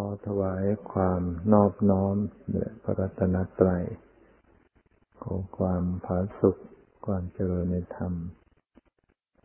[0.00, 1.22] อถวายความ
[1.52, 2.16] นอบน้อม
[2.50, 3.84] แด่พระรัตนตรัย
[5.22, 6.56] ขอความผาสุข
[7.06, 8.12] ความเจริญในธรรม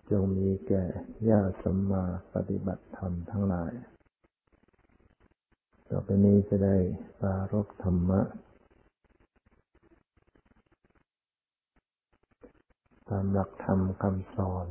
[0.10, 0.86] จงมีแก่
[1.30, 3.74] ญาติสัมมาปฏิบัติธรรมทั้งหลาย
[5.90, 6.78] ต่อไปนี้จะได้
[7.22, 8.22] ปารบธรรมะ
[13.10, 14.70] ตามหลักธรรมคำสอน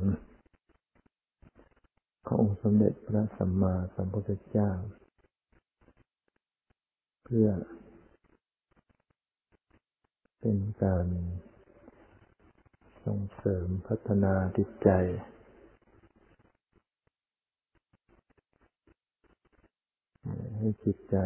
[2.27, 4.71] ขององค์สมเด็จพระสัมมาสัมพุทธเจ้า
[7.29, 7.51] เพื่อ
[10.39, 11.07] เป็นการ
[13.05, 14.89] ส่งเสริมพัฒนาจิตใจ
[20.57, 21.17] ให้จิตใจ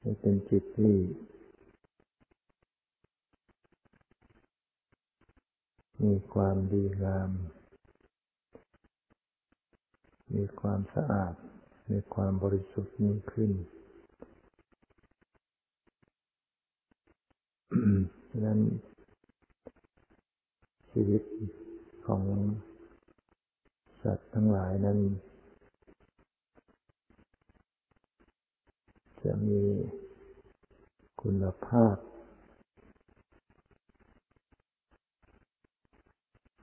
[0.00, 0.96] ให้เป็นจิตที่
[6.02, 7.30] มีความดีงาม
[10.34, 11.34] มีความสะอาด
[11.90, 13.50] มีความบริสุทธิ์ยิ่งขึ้น
[18.30, 18.60] ดังนั้น
[20.90, 21.22] ชีวิต
[22.06, 22.22] ของ
[24.02, 24.98] สัตว์ทั้งหลายนั้น
[29.24, 29.62] จะมี
[31.22, 31.96] คุณภาพ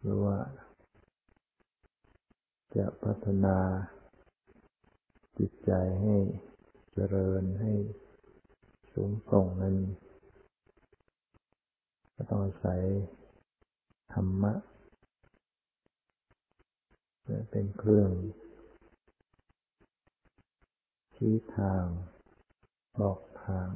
[0.01, 0.37] หรือว่า
[2.75, 3.57] จะพัฒนา
[5.37, 5.71] จิตใจ
[6.01, 6.15] ให้
[6.93, 7.73] เจริญให้
[8.93, 9.75] สูงส่งนั้น
[12.13, 12.81] ก็ต้องอาศัย
[14.13, 14.53] ธรรมะ
[17.51, 18.11] เป็นเครื่อง
[21.15, 21.83] ชี้ทาง
[22.99, 23.69] บอกทาง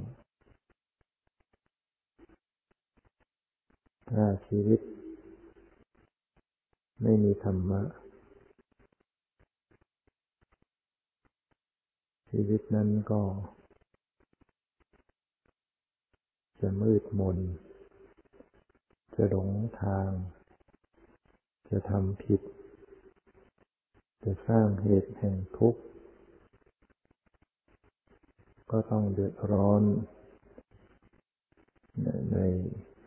[4.09, 4.79] ถ้าชีวิต
[7.01, 7.81] ไม่มีธรรมะ
[12.35, 13.21] ชีวิตนั้นก็
[16.61, 17.37] จะมืดมน
[19.15, 19.49] จะหลง
[19.81, 20.09] ทาง
[21.69, 22.41] จะทำผิด
[24.23, 25.81] จะสร้างเหตุแห่งทุกข์
[28.71, 29.83] ก็ต้องเดือดร้อน
[32.33, 32.39] ใน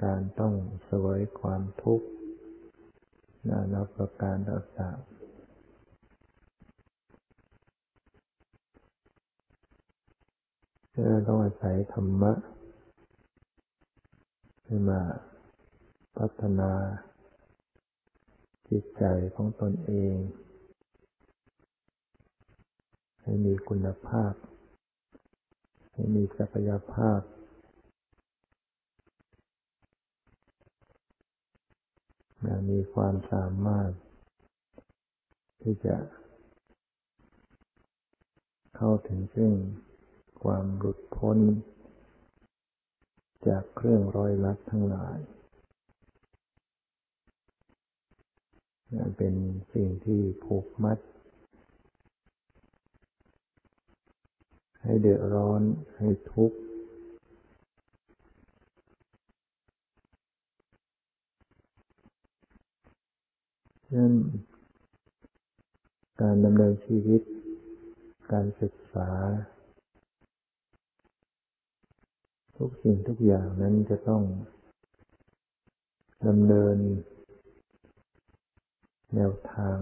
[0.04, 2.06] การต้องเสวยความทุกข์
[3.48, 5.13] นานาประการต่างๆ
[10.94, 12.32] เราต้องอาศัยธรรมะ
[14.64, 15.00] ให้มา
[16.16, 16.72] พัฒนา
[18.68, 20.14] จิตใจของตนเอง
[23.22, 24.32] ให้มีคุณภาพ
[25.92, 27.20] ให้มีศักยภาพ
[32.70, 33.90] มีความสามารถ
[35.62, 35.96] ที่จะ
[38.76, 39.52] เข้าถึงซึ่ง
[40.44, 41.38] ความหลุดพ้น
[43.46, 45.18] จากเครื่องร้อยลัดทั้งหลาย
[48.96, 49.34] นั่นเป็น
[49.72, 50.98] สิ่งที่ผูกมัด
[54.82, 55.62] ให้เดือดร้อน
[55.96, 56.58] ให้ทุกข์
[63.94, 64.14] นั้น
[66.20, 67.22] การดำเนินชีวิต
[68.32, 69.10] การศึกษา
[72.56, 74.22] ทุกสิ่งทุกอย่างนั้นจะต้อง
[76.26, 76.76] ดำเนิน
[79.14, 79.78] แนวทาง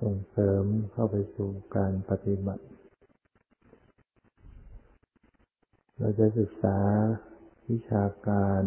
[0.00, 2.64] ส่งเสริมเข้าไปสู่การปฏิบัติ
[5.98, 6.78] เราจะศึกษา
[7.70, 8.62] วิชาการ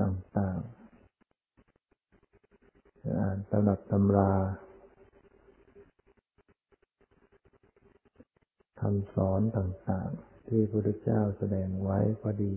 [0.00, 0.78] ต่างๆ
[3.18, 4.32] อ่านตำนับตำรา
[8.80, 12.54] คำสอนต่างๆ ที่พระพุทธเจ้าแสดงไว้ก็ดี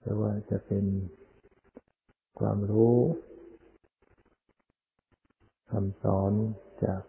[0.00, 0.84] ไม่ว่าจะเป็น
[2.38, 2.96] ความรู้
[5.70, 6.32] คำสอน
[6.84, 7.02] จาก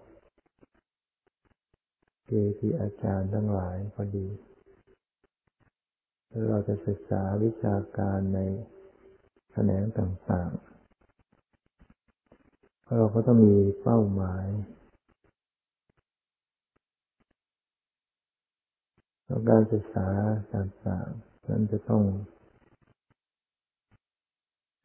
[2.25, 4.27] เกจิอาจารย์ทั้งหลายก็ดี
[6.27, 8.39] หรือเราจะศึกษาวิชาการใน
[9.51, 10.71] แขนงต่างๆ
[12.97, 14.45] เราก็ต้องมีเป้าหมาย
[19.49, 20.07] การศึกษา
[20.55, 22.03] ต่างๆนั้นจะต้อง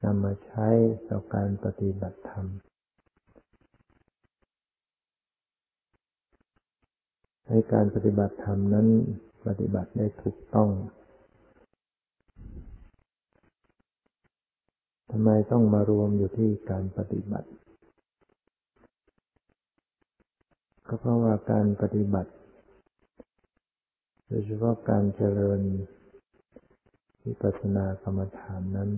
[0.04, 0.69] นำมาใช้
[1.10, 2.46] ต่อการปฏิบัติธรรม
[7.48, 8.87] ให้การปฏิบัติธรรมนั้น
[9.46, 10.70] ปฏิบัติได้ถูกต้อง
[15.10, 17.49] ทำไมต้องมารวมอยู่ที่การปฏิบัติ
[20.88, 22.31] ก็เพราะว่าการปฏิบัติ
[24.28, 25.61] โดยเฉพาะการเจริญ
[27.25, 28.90] วิปัสสนากรรมฐานนั้น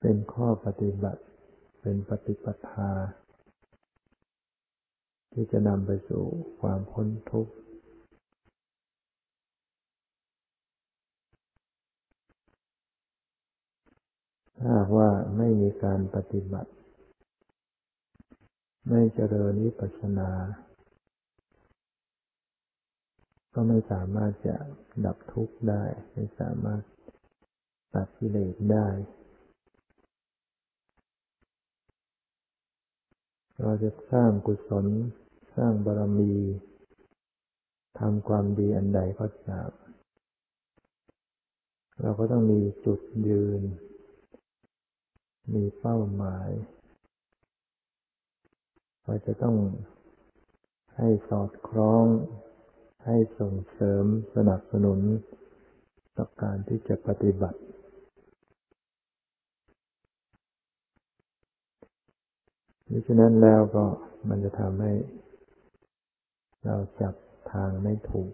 [0.00, 1.22] เป็นข้อปฏิบัติ
[1.80, 2.90] เป็นปฏิปทา
[5.32, 6.24] ที่จะนำไปสู่
[6.60, 7.54] ความพ้นทุกข์
[14.58, 16.70] ถ้าว่าไม่มีการปฏิบัติ
[18.88, 20.30] ไม่เจริญวิปัสสนา
[23.54, 24.56] ก็ไม่สามารถจะ
[25.04, 26.82] ดับทุกข์ได้ ไม่สามารถ
[27.94, 28.88] ตัดกิเลสได้
[33.62, 34.86] เราจะสร้างกุศล
[35.56, 36.34] สร้างบารมี
[37.98, 39.70] ทำความดีอันใดก็ตาม
[42.00, 43.62] เราก็ต้องมีจุดยืน
[45.54, 46.50] มีเป้าหมาย
[49.04, 49.56] เราจะต้อง
[50.96, 52.06] ให้สอดคล้อง
[53.04, 54.04] ให้ส่งเสริม
[54.34, 55.00] สนับสนุน
[56.16, 57.60] ต่อการที่จะปฏิบัติ
[62.90, 63.84] ดังนั้นแล้วก็
[64.28, 64.92] มันจะทำให้
[66.64, 67.14] เราจับ
[67.52, 68.32] ทางไม่ถูก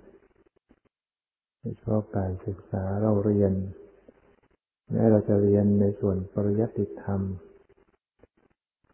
[1.59, 3.53] โดยเฉพาะการศึกษาเราเรียน
[4.91, 7.21] แม้เราจะเรียนในส่วนปริยัติธรรม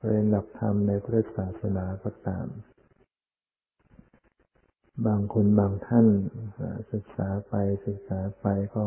[0.06, 2.46] เรียนหลักธรรมในพุทธศาสนาก็ตาม
[5.04, 6.06] บางคนบางท่าน
[6.92, 7.54] ศึกษาไป
[7.86, 8.86] ศึกษาไปก็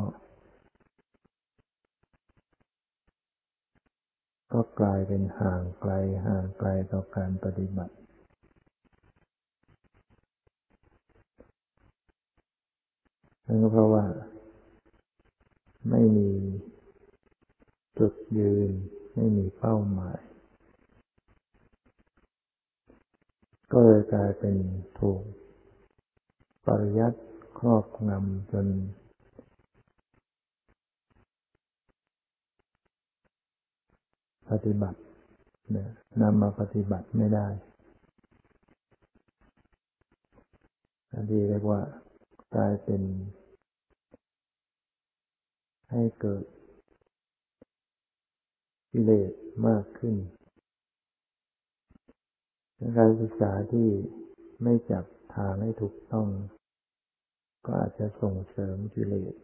[4.54, 5.92] ก็กลายเป็นห่างไกล
[6.26, 7.94] ห่างไกลต่อการปฏิบัติ
[13.46, 14.06] นั่นก็เพราะว่า
[15.90, 16.32] ไม่มี
[18.00, 18.72] จุดยืน
[19.16, 20.20] ไม่มีเป้าหมาย
[23.72, 24.56] ก็เลยกลายเป็น
[25.00, 25.22] ถูก
[26.74, 27.20] ปริยัติ
[27.60, 28.68] ครอบงำจน
[34.50, 35.00] ปฏิบัติ
[35.72, 35.90] เนี่ย
[36.22, 37.48] นำมาปฏิบัติไม่ได้
[41.14, 41.82] อันนี้เรียกว่า
[42.56, 43.02] กลายเป็น
[45.92, 46.44] ให้เกิด
[48.92, 49.32] กิเลส
[49.68, 50.16] มากขึ้น
[52.98, 53.88] การศึกษาที่
[54.64, 55.06] ไม่จับ
[55.36, 56.30] ทางให้ถูกต้อง
[57.66, 59.36] ก็อาจจะส่งเสริมกิเลส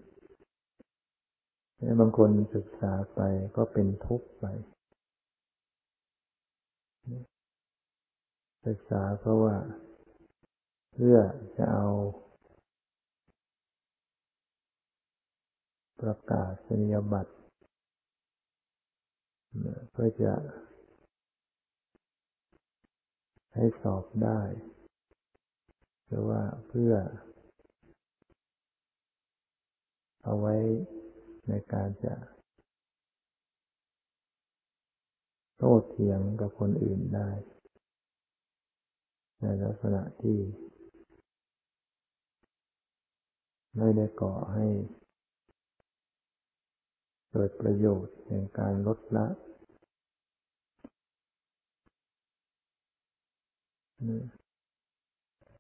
[2.00, 3.20] บางคนศึกษาไป
[3.58, 4.46] ก็เป็นทุกข์ไป
[8.68, 9.56] ศึกษาเพราะว่า
[10.94, 11.18] เพื่อ
[11.58, 11.88] จะเอา
[16.02, 17.34] ประกาศสนียบัตร
[19.92, 20.34] เพื่อจะ
[23.56, 24.42] ให้สอบได้
[26.08, 26.94] หรือว่าเพื่อ
[30.28, 30.56] เอาไว้
[31.50, 32.16] ในการจะ
[35.58, 37.30] โต้เถียงกับคนอื่นได้
[39.42, 40.40] ในลักษณะที่
[43.78, 44.68] ไม่ได้ก่อให้
[47.32, 49.28] เกิดประโยชน์ในการลดละ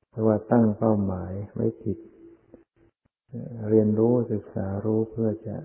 [0.10, 1.98] เพราะว่าตั้งเป้าหมายไว้ผิด
[3.70, 5.58] เรียนรู้ศึกษารู้เพื่อจะ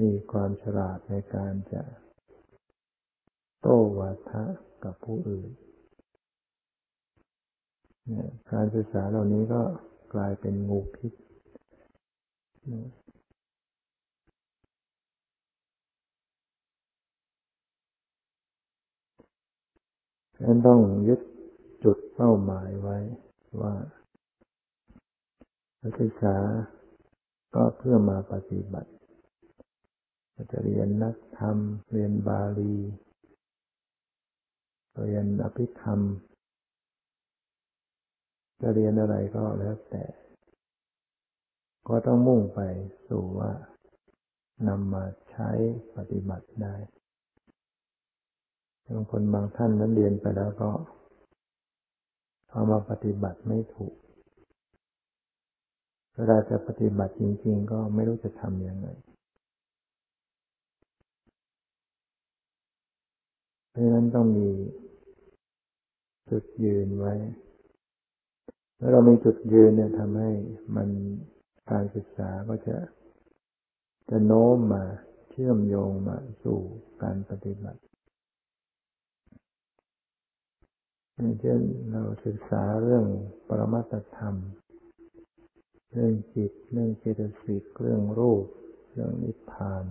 [0.00, 1.82] มีความฉลาดในการจะ
[3.60, 4.44] โต้วาทะ
[4.84, 5.50] กับผู้อื่น
[8.52, 9.62] การศึกษาเหล่านี้ก็
[10.14, 11.12] กลายเป็นงูพิษ
[20.34, 21.20] ฉะนั้นต้องยึด
[21.84, 22.98] จุดเป้าหมายไว้
[23.62, 23.74] ว่า
[25.82, 26.36] นักศึกษา
[27.54, 28.90] ก็เพื่อมาปฏิบัติ
[30.52, 31.56] จะเรียนนักธรรม
[31.92, 32.76] เรียนบาลี
[35.02, 36.00] เรียนอภิธรรม
[38.60, 40.04] จะเรียนอะไรก็แล้วแต่
[41.88, 42.60] ก็ต้องมุ่งไป
[43.08, 43.52] สู่ว่า
[44.68, 45.50] นำมาใช้
[45.96, 46.74] ปฏิบัติได้
[48.94, 50.70] บางคนบางท่านนั้นเรียนไปแล้วก็
[52.50, 53.94] เอามาปฏิบัติไม่ถูก
[56.16, 58.88] เวลาจะปฏิบัติจริง ๆ ก็ไม่รู้จะทำยังไง
[63.70, 64.48] เพราะฉะนั้นต้องมี
[66.30, 67.14] จุดยืนไว้
[68.76, 70.30] เมื่อเรามีจุดยืนเนี่ยทำให้
[70.76, 70.88] มัน
[71.70, 72.76] การศึกษาก็จะ
[74.10, 74.84] จะโน้มมา
[75.30, 76.58] เชื่อมโยงมาสู่
[77.02, 77.80] การปฏิบัติ
[81.14, 83.04] อย่างเช่นเราศึกษาเรื่อง
[83.48, 84.34] ปรมัตธรรม
[85.92, 88.44] เรื่องจิต เรื่องเจตสิก เรื่องรูป
[88.92, 89.84] เรื่องนิพพาน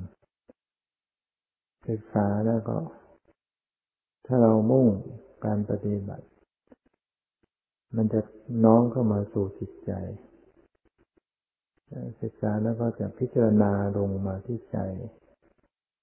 [1.87, 2.77] ศึกษาแล้วก็
[4.25, 4.87] ถ้าเรามุ่ง
[5.45, 6.27] การปฏิบัติ
[7.95, 8.21] มันจะ
[8.65, 9.91] น้องเข้ามาสู่จิตใจ
[12.21, 14.77] ศึกษาแล้วก็จะพิจารณาลงมาที่ใจ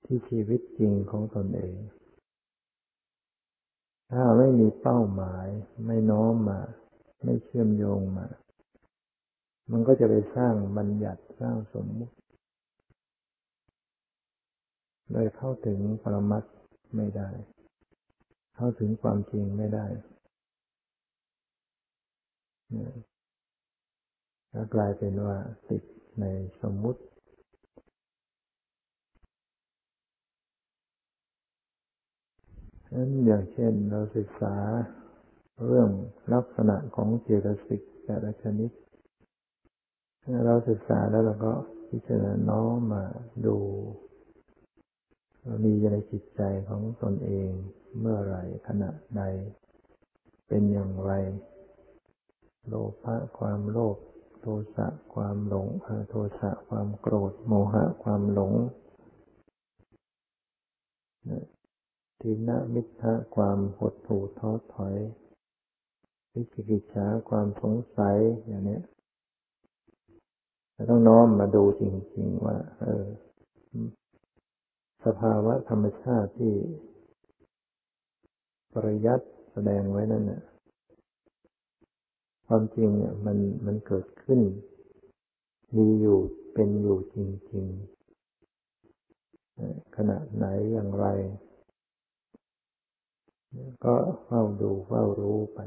[0.04, 1.76] ที่ชีวิตจริงของตนเอง
[4.12, 5.46] ถ้าไม่มีเป้าหมาย
[5.86, 6.60] ไม่น้อมมา
[7.24, 8.26] ไม่เชื่อมโยงมา
[9.72, 12.14] มันก็จะไปสร้างบัญญัติสร้างสมมุติ
[15.12, 16.44] เลยเข้าถึงปรมัต
[16.96, 17.28] ไม่ได้
[18.56, 19.86] เข้าถึงความจริงไม่ได้
[24.52, 25.36] ก็กลายเป็นว่า
[25.68, 25.82] ติด
[26.20, 26.24] ใน
[26.62, 27.02] สมมุติ
[32.94, 34.56] นั้นอย่างเช่นเราศึกษา
[35.64, 35.90] เรื่อง
[36.32, 38.70] ลักษณะของเจตสิกแต่ละชนิด
[40.44, 41.52] เราศึกษาแล้วเราก็
[41.90, 43.04] พิจารณาน้อมมา
[43.46, 43.56] ดู
[45.64, 47.50] มีในจิตใจของตนเอง
[48.00, 49.22] เมื่อไรขณะใด
[50.48, 51.12] เป็นอย่างไร
[52.66, 53.96] โลภะความโลภ
[54.40, 55.68] โทสะความหลง
[56.10, 58.52] โทสะความโกรธ โมหะความหลง
[62.20, 64.96] ทินมิทะความหดหู่ท้อถอย
[66.32, 68.16] วิจิกิจฉาความสงสัย
[68.46, 68.80] อย่างนี้
[70.90, 71.82] ต้องน้อมมาดูจ
[72.14, 73.06] ริง ๆ ว่า เออ
[75.04, 76.54] สภาวะธรรมชาติที่
[78.72, 80.42] ปริยัติแสดงไว้นั่นน่ะ
[82.46, 84.40] ความจริงเนี่ย มันมันเกิดขึ้น
[85.76, 86.18] มีอยู่
[86.54, 87.16] เป็นอยู่จ
[87.52, 87.66] ริง
[88.82, 91.06] ๆ ขณะไหนอย่างไร
[93.84, 95.60] ก็เฝ้าดูเฝ้ารู้ไป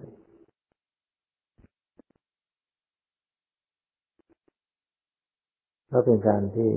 [5.91, 6.72] ก็เป็นการที่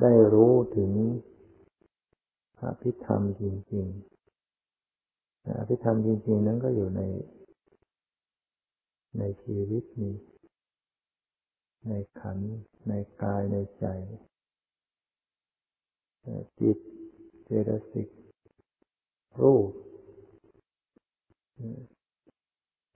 [0.00, 0.92] ได้รู้ถึง
[2.62, 7.02] อภิธรรมจริงๆอภิธรรมจริง ๆ นั้นก็อยู่ใน
[9.18, 10.16] ในชีวิตนี้
[11.88, 12.38] ในขัน
[12.88, 12.92] ใน
[13.22, 13.86] กายในใจ
[16.60, 16.78] จิต
[17.44, 18.08] เจตสิก
[19.42, 19.70] รูป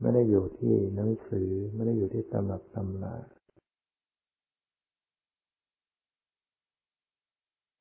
[0.01, 3.17] ไม่ได้อยู่ที่หนังสือ ไม่ได้อยู่ที่ตำรับตำรา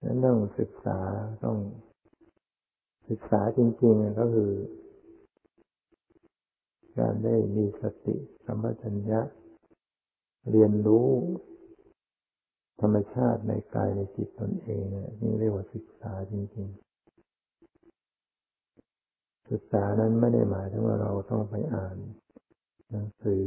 [0.04, 1.00] นั้นต้องศึกษา
[1.44, 1.58] ต้อง
[3.10, 4.52] ศึกษาจริงๆก็คือ
[6.98, 9.22] การได้มีสติสัมปชัญญะ
[10.52, 11.08] เรียนรู้
[12.82, 14.86] ธรรมชาติในกายในจิตตนเอง
[15.22, 16.84] นี่เรียกว่าศึกษาจริงๆ
[19.52, 21.98] ศึกษานั้นไม่ได้หมายถึงว่าเราต้องไปอ่าน
[22.92, 23.46] หนังสือ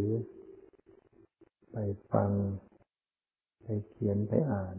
[1.73, 1.77] ไป
[2.13, 2.31] ฟัง
[3.63, 4.77] ไปเขียนไปอ่าน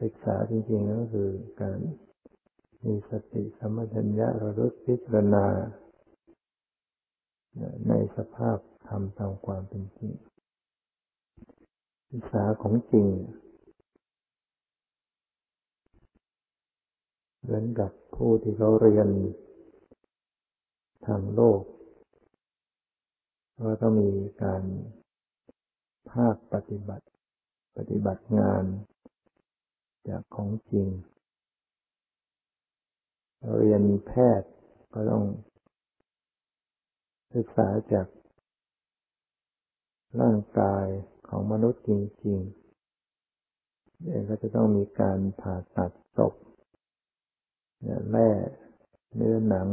[0.00, 1.78] ศึกษาจริงๆก็คือการ
[2.84, 5.46] มีสติสมัชัญญะระลึกพิจารณา
[7.88, 10.12] ในสภาพธรรมตามความเป็นจริง
[12.10, 13.06] ศึกษาของจริง
[17.42, 19.08] เหมือนกับผู้ที่เขาเรียน
[21.06, 21.62] ทางโลก
[23.60, 24.10] ก็ต้องมี
[24.42, 24.62] การ
[26.12, 27.06] ภาคปฏิบัติ
[27.76, 28.64] ปฏิบัติงาน
[30.08, 30.88] จากของจริง
[33.56, 34.50] เรียนแพทย์
[34.94, 35.24] ก็ต้อง
[37.34, 38.06] ศึกษาจาก
[40.20, 40.86] ร่างกาย
[41.28, 41.90] ของมนุษย์จ
[42.24, 46.34] ริงๆเองก็จะต้องมีการผ่าตัดศพ
[48.10, 48.30] แร่
[49.14, 49.68] เนื้อหนัง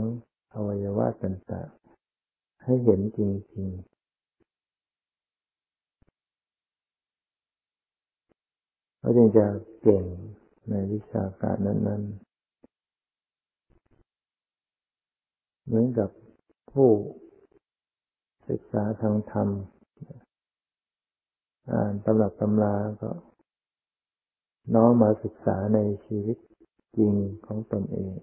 [0.54, 3.20] อวัยวะต่างๆให้เห็นจ
[3.56, 3.93] ริง ๆ
[9.04, 9.46] เขาจึงจะ
[9.82, 10.06] เก่ง
[10.70, 12.34] ในวิชาการนั้น ๆ
[15.66, 16.10] เหมือนกับ
[16.72, 16.90] ผู้
[18.50, 19.48] ศึกษาทางธรรม
[21.72, 23.12] อ่านตำรับตำราก็
[24.74, 26.38] น้อมมาศึกษาในชีวิต
[26.98, 27.14] จริง
[27.46, 28.14] ของตนเอง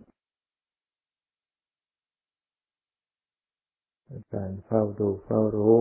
[4.34, 5.80] การเฝ้าดูเฝ้ารู้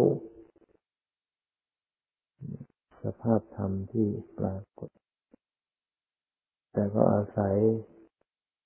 [3.04, 4.90] สภาพธรรมที่ปรากฏ
[6.74, 7.56] แต่ก็อาศัย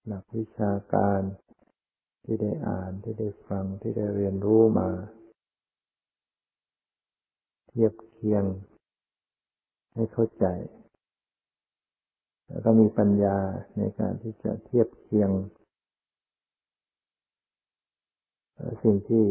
[0.05, 1.21] หลักวิชาการ
[2.23, 4.89] ที่ได้อ่านที่ได้ฟังที่ได้เรียนรู้มา
[7.67, 8.45] เทียบเคียง
[9.93, 10.45] ให้เข้าใจ
[12.47, 13.37] แล้วก็มีปัญญา
[13.77, 15.29] ในการที่จะเทียบเคียง
[18.83, 19.25] สิ่งที่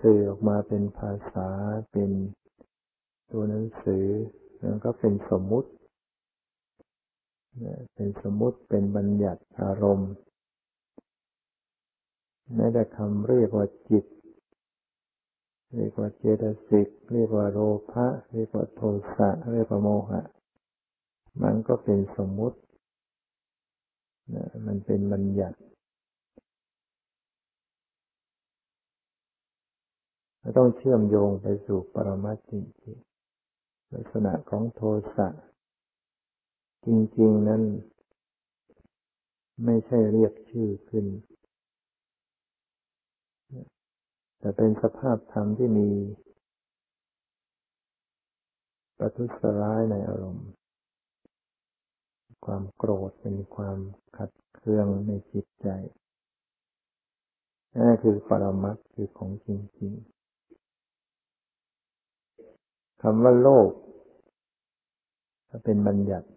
[0.00, 1.48] สื่อออกมาเป็นภาษา
[1.92, 2.10] เป็น
[3.30, 4.06] ตัวหนังสือ
[4.62, 5.70] มันก็เป็นสมมุติ
[7.94, 10.12] เป็นสมมุติเป็นบัญญัติอารมณ์
[12.54, 14.04] แม้แต่คำเรียกว่าจิต
[15.76, 17.58] เรียกว่าเจตสิก เรียกว่าโล
[17.90, 18.80] ภะเรียกว่าโท
[19.16, 20.22] สะ เรียกว่าโมหะ
[21.42, 22.58] มันก็เป็นสมมุติ
[24.66, 25.58] มันเป็นบัญญัติ
[30.58, 32.98] ต้องเชื่อมโยงไปสู่ปรมัตจริง
[33.94, 34.80] ลักษณะของโท
[35.16, 35.28] สะ
[36.86, 37.62] จริง ๆ นั้น
[39.64, 41.06] ไม่ใช่เรียกชื่อขึ้น
[44.38, 45.90] แต่เป็นสภาพธรรมที่มี
[48.98, 50.48] ประทุษร้ายในอารมณ์
[52.44, 53.78] ความโกรธเป็นความ
[54.16, 55.68] ขัดเคืองในจิตใจ
[57.74, 59.48] นั่นคือปรมัตคือของจ
[59.80, 60.13] ริงๆ
[63.06, 63.70] คำว่าโลก
[65.48, 66.28] ถ้าเป็นบัญญัติ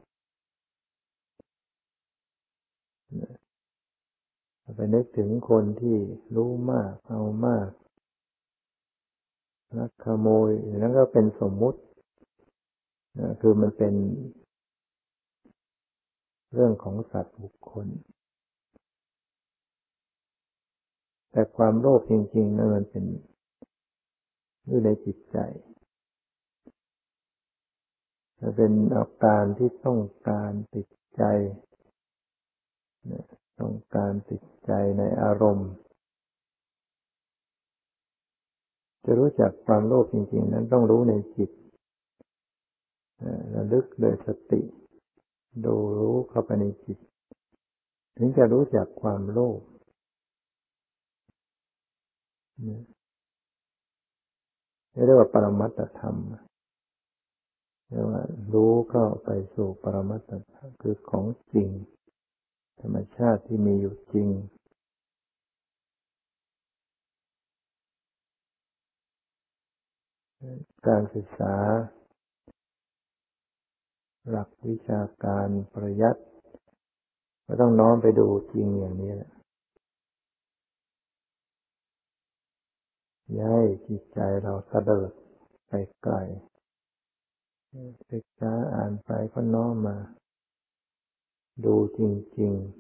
[4.76, 5.98] ไปนึกถึงคนที่
[6.36, 7.70] รู้มาก เอามาก
[9.78, 11.80] ลักขโมยอย่างนั้นก็เป็นสมมุติ
[13.42, 13.94] คือมันเป็น
[16.54, 17.88] เรื่องของสัตว์บุคคล
[21.32, 23.04] แต่ความโลภจริงๆนั้นมันเป็น
[24.68, 25.40] อยู่ในจิตใจ
[28.40, 31.24] จะเป็นอาการที่ต้องการติดใจ
[33.60, 35.72] ต้องการติดใจในอารมณ์
[39.04, 41.52] จะรู้จักความโลภจริง ๆ นั้นต้องรู้ในจิต
[43.56, 44.62] ระลึกโดยสติ
[45.66, 46.98] ดูรู้เข้าไปในจิต
[48.18, 49.62] ถึงจะรู้จักความโลภ
[55.06, 56.16] เรียกว่าปรมัตธรรม
[57.90, 58.24] เรียกว่า
[58.54, 61.70] รู้เข้าไปสู่ปรมัตถธรรมคือของจริง
[62.80, 64.30] ธรรมชาติที่มีอยู่จริง
[70.88, 71.56] การศึกษา
[74.30, 76.22] หลักวิชาการประยัติ
[77.46, 79.32] ก็ต้องน้อมไปดูจริงอย่างนี้แหละ
[83.40, 85.12] ย้ายจิตใจเราสะเดิด
[85.68, 85.74] ไป
[86.04, 86.16] ไกล
[88.12, 89.98] ศึกษาอ่านไปก็น้อมมา
[91.66, 92.00] ดูจ
[92.38, 92.78] ริงๆ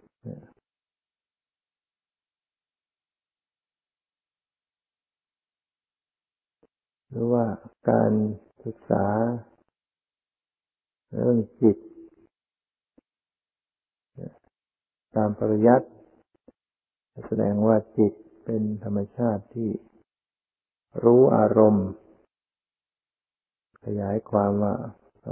[7.09, 7.45] หรือว่า
[7.89, 8.11] การ
[8.65, 9.05] ศึกษา
[11.13, 11.77] เรื่องจิต
[15.15, 15.87] ตามปริยัติ
[17.27, 18.13] แสดงว่าจิต
[18.45, 19.69] เป็นธรรมชาติที่
[21.03, 21.87] รู้อารมณ์
[23.89, 24.75] ขยายความว่า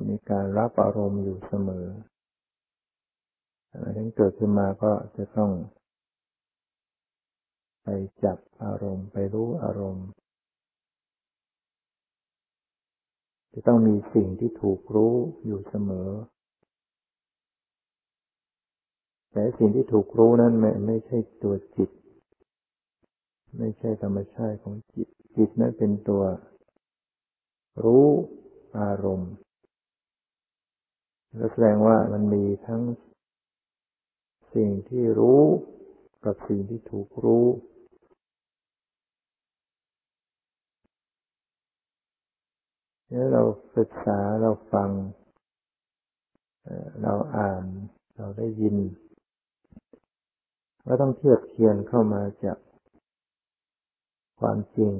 [0.09, 1.87] มีการรับอารมณ์อยู่เสมอ
[3.71, 5.51] อะไรที่เกิดขึ้นมาก็จะต้อง
[7.83, 7.87] ไป
[8.23, 10.07] จับอารมณ์ ไปรู้อารมณ์
[13.53, 15.13] จะต้องมีสิ่งที่ถูกรู้
[15.45, 16.09] อยู่เสมอ
[19.31, 21.89] แต่สิ่งที่ถูกรู้นั้นไม่ไม่ใช่ตัวจิต
[23.57, 26.23] ไม่ใช่ธรรมชาติของจิต จิตนั้นเป็นตัว
[27.85, 28.07] รู้
[28.79, 29.31] อารมณ์
[31.51, 32.81] แสดงว่ามันมีทั้ง
[34.55, 35.41] สิ่งที่รู้
[36.25, 37.45] กับสิ่งที่ถูกรู้
[43.11, 43.43] นี่เรา
[43.77, 44.89] ศึกษาเราฟัง
[47.03, 47.63] เราอ่าน
[48.17, 48.75] เราได้ยิน
[50.87, 52.57] ก็ต้องเทียบเคียงเข้ามาจาก
[54.39, 54.93] ความจริง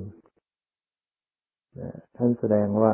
[2.15, 2.93] ท่านแสดงว่า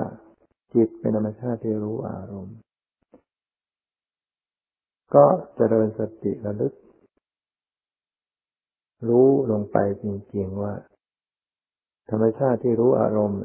[0.74, 2.58] จิตเป็นธรรมชาติที่รู้อารมณ์
[5.16, 6.74] ก็เจริญสติระลึก
[9.08, 10.06] รู้ลงไปจ
[10.36, 10.74] ริงๆว่า
[12.10, 13.40] ธรรมชาติที่รู้อารมณ์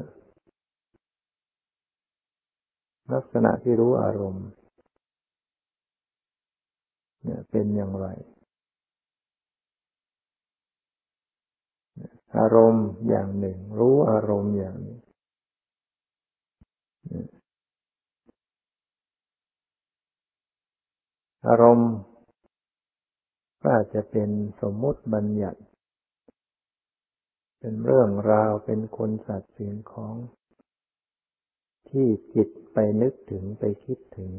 [3.13, 4.45] ลักษณะที่รู้อารมณ์
[7.23, 8.07] เนี่ยเป็นอย่างไร
[12.37, 14.96] อารมณ์อย่างหนึ่ง รู้อารมณ์อย่างหนี้
[21.47, 21.93] อารมณ์
[23.61, 24.29] ก็อาจจะเป็น
[24.61, 25.61] สมมุติบัญญัติ
[27.59, 30.15] เป็นเรื่องราวเป็นคนสัตว์สิ่งของ
[31.89, 34.31] ที่จิตไปนึกถึงไปคิดถึง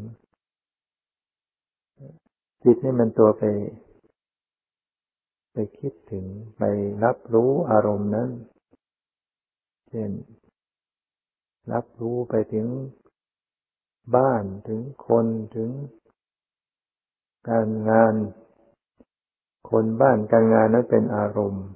[2.64, 3.44] จิตนี่มันตัวไป
[5.52, 6.26] ไปคิดถึง
[6.58, 6.62] ไป
[7.04, 8.30] รับรู้อารมณ์นั้น
[9.88, 10.10] เช่น
[11.72, 12.66] รับรู้ไปถึง
[14.16, 15.70] บ้านถึงคนถึง
[17.48, 18.14] การงาน
[19.70, 21.66] คนบ้านการงานนั้นเป็นอารมณ์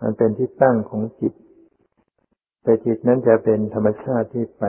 [0.00, 1.34] มันเป็นที่ตั้งของจิต
[2.62, 4.64] แต่จิตนั้นจะเป็นธรรมชาติที่ไป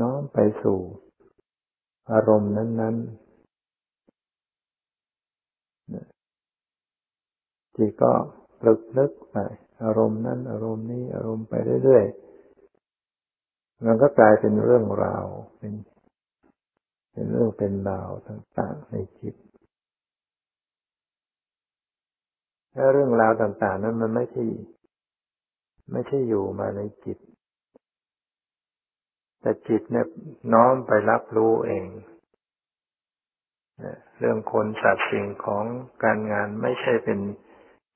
[0.00, 0.78] น้อมไปสู่
[2.12, 3.28] อารมณ์นั้น ๆ
[7.76, 8.12] จิตก็
[8.60, 9.36] ปลึกลึกไป
[9.84, 15.24] อารมณ์นั้น อารมณ์นี้อารมณ์ไปเรื่อยๆมันก็กลายเป็นเรื่องราว
[15.58, 15.72] เป็น
[17.18, 19.34] เป็นเรื่องเป็นราวต่างๆในจิต
[22.74, 24.44] และเรื่องราวต่าง ๆ นั้นมันไม่ใช่
[25.92, 27.18] ไม่ใช่อยู่มาในจิต
[29.40, 30.06] แต่จิตเนี่ย
[30.52, 31.84] น้อมไปรับรู้เอง
[34.18, 35.64] เรื่องคนสัตว์สิ่งของ
[36.04, 37.18] การงานไม่ใช่เป็น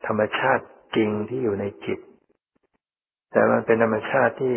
[0.06, 0.64] ธรรมชาติ
[0.96, 1.98] จริงที่อยู่ในจิต
[3.32, 4.56] แต่มันเป็นธรรมชาติที่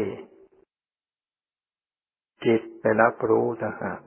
[2.46, 4.00] จิตไปรับรู้ต่างหาก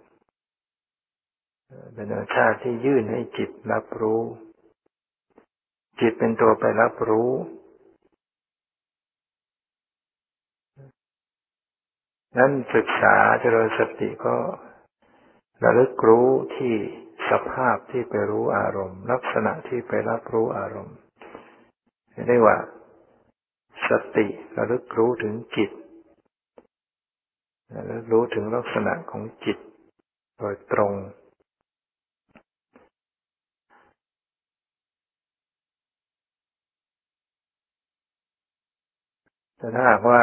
[1.95, 4.23] เป็นธรรมชาติที่ยื่นให้จิตรับรู้
[6.01, 7.33] จิตเป็นตัวไปรับรู้
[12.39, 14.37] นั้นศึกษาเจริญสติก็
[15.65, 16.75] ระลึกรู้ที่
[17.31, 20.97] สภาพที่ไปรู้อารมณ์ ลักษณะที่ไปรับรู้อารมณ์
[22.27, 22.57] เรียกว่า
[23.89, 24.27] สติ
[24.57, 25.71] ระลึกรู้ถึงจิต
[27.77, 29.59] ระลึกรู้ถึงลักษณะของจิต
[30.39, 30.93] โดยตรง
[39.59, 40.23] แต่ถ้าหากว่า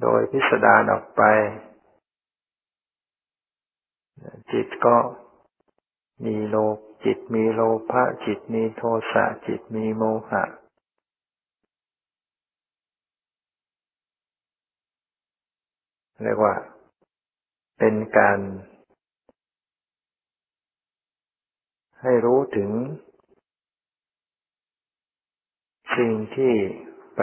[0.00, 1.22] โดยพิสดารออกไป
[4.52, 4.96] จิตก็
[6.24, 10.42] มีโลภจิตมีโลภะจิตมีโทสะจิตมีโมหะ
[16.24, 16.54] เรียกว่า
[17.78, 18.38] เป็นการ
[22.00, 22.70] ให้รู้ถึง
[25.96, 26.54] สิ่งที่
[27.16, 27.22] ไป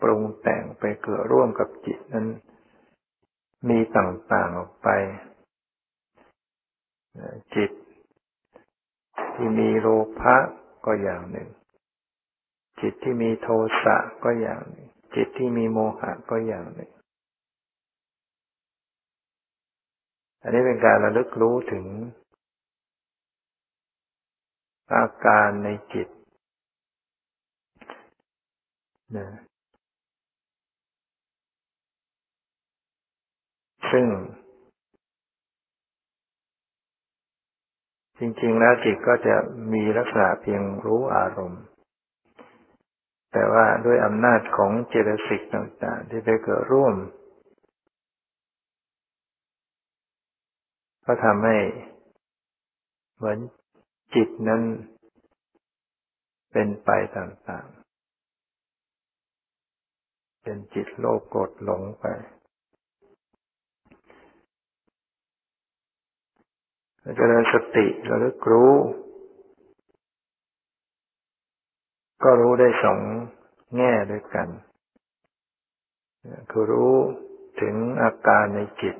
[0.00, 2.26] ปรุงแต่งไปเกิดร่วมกับจิตนั้น
[3.68, 4.88] มีต่างๆออกไป
[7.56, 7.70] จิต
[9.34, 9.88] ที่มีโล
[10.20, 10.36] ภะ
[10.86, 11.48] ก็อย่างหนึ่ง
[12.80, 13.48] จิตที่มีโท
[13.84, 16.90] สะก็อย่างหนึ่ง จิตที่มีโมหะก็อย่างหนึ่ง
[20.42, 21.84] อันนี้เป็นการระลึกรู้ถึง
[24.94, 26.08] อาการในจิต
[29.16, 29.26] นะ
[33.90, 34.06] ซึ่ง
[38.18, 39.36] จริง ๆ แล้วจิตก็จะ
[39.72, 41.62] มีลักษณะเพียงรู้อารมณ์
[43.32, 46.94] แต่ว่าด้วยอำนาจของเจตสิกต่างๆ ที่ไปเกิดร่วม
[51.06, 51.56] ก็ทำให้
[53.16, 53.38] เหมือน
[54.14, 54.62] จิตนั้น
[56.52, 57.77] เป็นไปต่างๆ
[60.50, 62.04] เป็นจิตโลภโกรธหลงไป
[67.16, 68.74] เจริญสติระลึกรู้
[72.22, 72.98] ก็รู้ได้สอง
[73.76, 74.48] แง่ด้วยกัน
[76.50, 76.94] คือรู้
[77.60, 78.96] ถึงอาการในจิต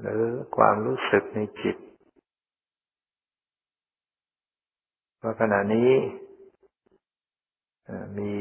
[0.00, 0.22] หรือ
[0.56, 1.76] ความรู้สึกในจิต
[5.22, 5.90] ว่าขณะนี้
[8.18, 8.32] มี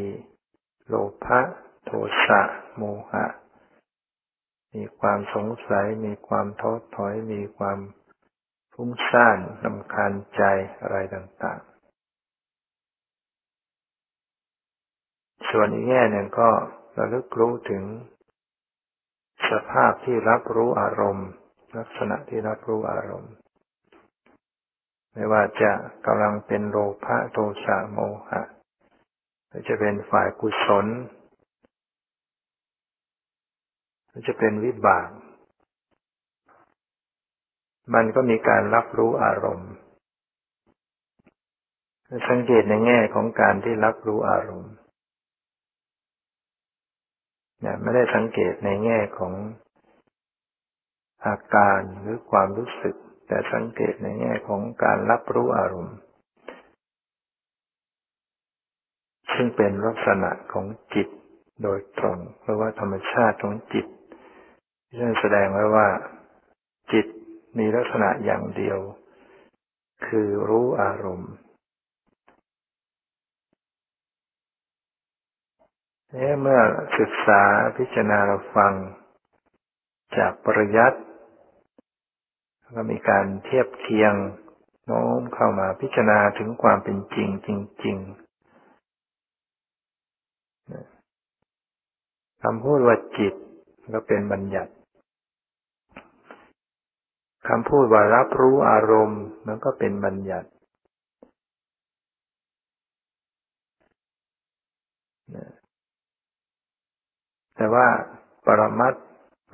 [0.91, 1.39] โลภะ
[1.85, 1.91] โท
[2.25, 2.41] สะ
[2.77, 3.25] โมหะ
[4.73, 7.79] มีความสงสัย มีความท้อถอย มีความ
[8.73, 10.41] ฟุ้งซ่านลำคาญใจ
[10.81, 11.69] อะไรต่างๆ
[15.49, 16.49] ส่วนอีกแง่หนึ่งก็
[16.97, 17.83] ระลึกรู้ถึง
[19.49, 21.29] สภาพที่รับรู้อารมณ์
[21.77, 23.33] ลักษณะที่รับรู้อารมณ์
[25.13, 25.71] ไม่ว่าจะ
[26.05, 27.99] กำลังเป็นโลภะโทสะโม
[28.29, 28.41] หะ
[29.49, 30.85] หรือจะเป็นฝ่ายกุศล
[34.07, 35.09] หรือจะเป็นวิบาก
[37.93, 39.71] มันก็มีการรับรู้อารมณ์
[42.29, 44.73] สังเกตในแง่ของการที่รับรู้อารมณ์
[47.61, 49.33] เนี่ยไม่ได้สังเกตในแง่ของ
[51.25, 52.95] อาการหรือความรู้สึก
[53.27, 55.97] แต่สังเกตในแง่ของการรับรู้อารมณ์
[59.33, 61.07] ซึ่งเป็นลักษณะของจิต
[61.63, 63.85] โดยตรงเพราะว่าธรรมชาติของจิต
[64.89, 65.87] ที่แสดงไว้ว่า
[66.93, 67.05] จิต
[67.57, 68.79] มีลักษณะอย่างเดียว
[70.07, 71.33] คือรู้อารมณ์
[76.41, 76.61] เมื่อ
[76.99, 77.41] ศึกษา
[77.77, 78.73] พิจารณาเราฟัง
[80.17, 80.99] จากปริยัติ
[82.75, 84.13] ก็มีการเทียบเคียง
[84.85, 87.49] โน้มเข้ามาพิจารณาถึงความเป็นจริงจ
[87.85, 87.97] ริง
[92.43, 93.33] คำพูดว่าจิต
[93.93, 94.71] ก็เป็นบัญญัติ
[97.47, 100.49] คำพูดว่ารับรู้อารมณ์มันก็เป็นบัญญัติ
[107.55, 107.87] แต่ว่า
[108.45, 108.93] ปรมัต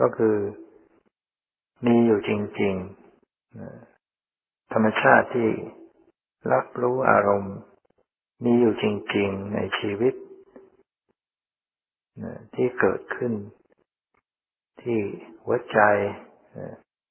[0.01, 0.35] ก็คือ
[1.85, 5.49] มีอยู่จริงๆ ธรรมชาติที่
[6.51, 7.55] รับรู้อารมณ์
[8.45, 10.13] มีอยู่จริงๆ ในชีวิต
[12.55, 13.33] ที่เกิดขึ้น
[14.81, 14.99] ที่
[15.43, 15.79] หัวใจ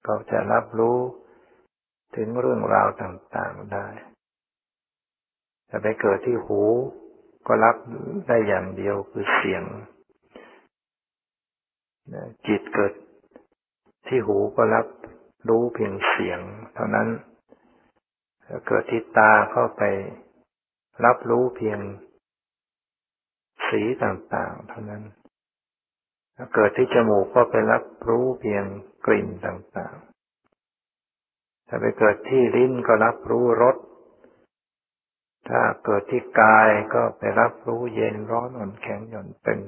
[0.06, 0.98] ก็จะรับรู้
[2.16, 3.86] ถึงเรื่องราวต่างๆได้
[5.66, 6.62] แต่ไปเกิดที่หู
[7.46, 7.76] ก็รับ
[8.28, 9.64] ได้อย่างเดียวคือเสียง
[12.46, 12.92] จิตเกิด
[14.08, 14.86] ที่หูก็รับ
[15.48, 16.40] รู้เพียงเสียง
[16.74, 17.08] เท่านั้น
[18.66, 19.82] เกิดที่ตาเข้าไป
[21.04, 21.78] รับรู้เพียง
[23.74, 25.02] สีต่างๆ เท่านั้น
[26.36, 28.64] ถ้าเกิดที่จมูกก็ไปรับรู้เพียง
[29.06, 33.76] กลิ่นต่างๆ ถ้าไปเกิดที่ลิ้นก็รับรู้รส
[35.48, 39.60] ถ้าเกิดที่กายก็ไปรับรู้เย็นร้อนอ่อนแข็งหย่อนตึง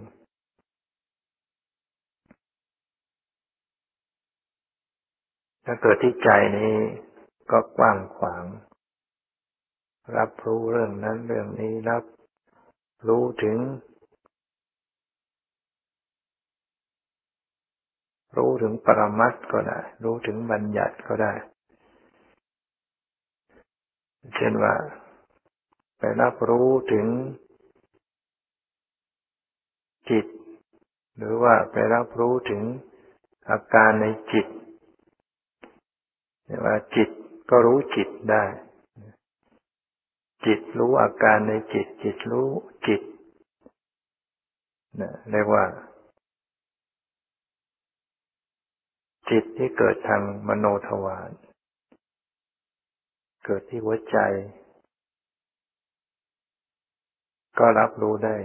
[5.65, 6.77] ถ้าเกิดที่ใจนี้
[7.51, 8.45] ก็กว้างขวาง
[10.17, 12.05] รับรู้เรื่องนั้นเรื่องนี้รับ
[13.09, 13.59] รู้ถึง
[18.37, 21.33] รู้ถึงปรมัตก็ได้ รู้ถึงบัญญัติก็ได้
[24.35, 24.75] เช่นว่า
[25.99, 27.07] ไปรับรู้ถึง
[30.11, 30.27] จิต
[31.17, 32.63] หรือว่าไปรับรู้ถึง
[33.51, 34.47] อาการในจิต
[36.65, 37.11] ว่าจิต
[37.51, 38.45] ก็รู้จิตได้
[40.47, 42.51] จิตรู้อาการในจิต จิตรู้
[42.87, 43.03] จิต
[45.31, 45.65] เรียกว่า
[49.31, 51.31] จิตที่เกิดทางมโนทวาร
[53.45, 54.19] เกิดที่หัวใจ
[57.59, 58.37] ก็รับรู้ได้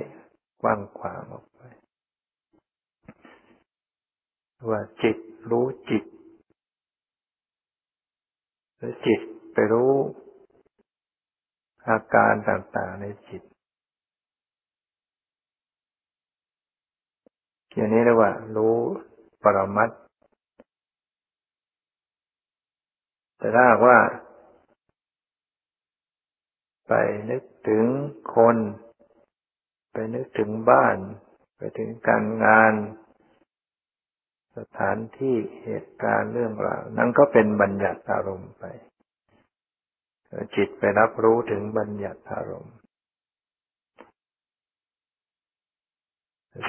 [0.62, 1.62] กว้างขวางออกไป
[4.70, 5.17] ว่าจิต
[5.52, 6.04] รู้จิต
[8.78, 9.22] หรือจิต
[9.54, 9.91] ไปรู้
[11.89, 13.41] อาการต่างๆในจิต
[17.74, 18.76] อย่างนี้เรียกว่า รู้
[19.44, 19.89] ปรมัต
[23.41, 23.99] แต่ถ้าว่า
[26.88, 26.93] ไป
[27.30, 27.86] นึกถึง
[28.36, 28.58] คน
[29.93, 30.97] ไปนึกถึงบ้าน
[31.58, 32.73] ไปถึงการงาน
[34.58, 38.63] สถานที่เหตุการณ์เรื่องราวนั่นก็เป็นบัญญัติอารมณ์ไป
[40.56, 42.75] จิตไปรับรู้ถึงบัญญัติอารมณ์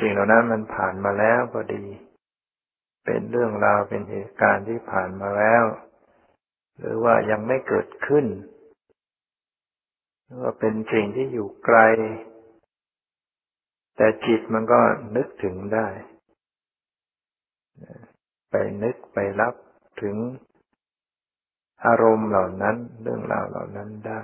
[0.01, 1.85] สิ่งเหล่านั้นมันผ่านมาแล้วก็ดี
[3.05, 5.65] เป็นเรื่องราวเป็นเหตุการณ์ที่ผ่านมาแล้ว
[7.05, 8.27] ว่ายังไม่เกิดขึ้น
[10.41, 11.79] ว่าเป็นสิ่งที่อยู่ไกล
[13.97, 14.81] แต่จิตมันก็
[15.17, 15.89] นึกถึงได้
[18.51, 19.55] ไปนึกไปรับ
[20.03, 20.17] ถึง
[21.87, 24.23] อารมณ์เหล่านั้น เรื่องราวเหล่านั้นได้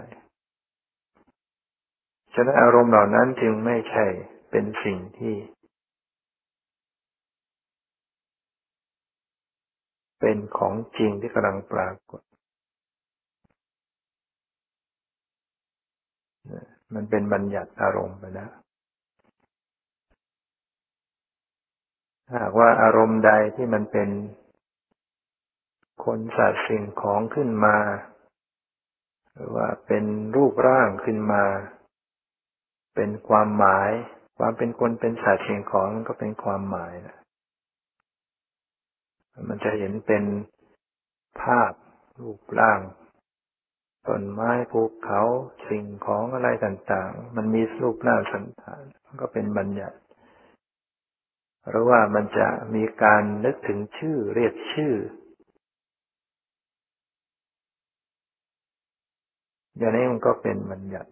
[2.34, 4.04] ฉะนั้นอารมณ์เหล่านั้นจึงไม่ใช่
[4.50, 5.36] เป็นสิ่งที่
[10.20, 12.22] เป็นของจริงที่กำลังปรากฏ
[16.94, 18.51] มันเป็นบัญญัติอารมณ์ไปแล้ว
[22.37, 24.11] หากว่าอารมณ์ใดที่มันเป็น
[26.05, 27.77] คนสัตว์สิ่งของขึ้นมา
[29.35, 30.05] หรือว่าเป็น
[30.37, 31.44] รูปร่างขึ้นมา
[32.94, 33.90] เป็นความหมาย
[34.38, 37.16] ความเป็นคนเป็นสัตว์สิ่งของมันก็เป็นความหมายนะ
[39.48, 40.24] มันจะเห็นเป็น
[41.40, 41.72] ภาพ
[42.18, 42.81] รูปร่าง
[44.09, 45.23] ต้นไม้ภูเขา
[45.68, 48.83] สิ่งของอะไรต่างๆ มันมีรูปหน้าสันฐาน
[49.21, 49.99] ก็เป็นบัญญัติ
[51.68, 54.94] หรือว่ามันจะมีการนึกถึงชื่อเรียกชื่อ
[59.77, 61.11] อย่างนี้มันก็เป็นบัญญัติ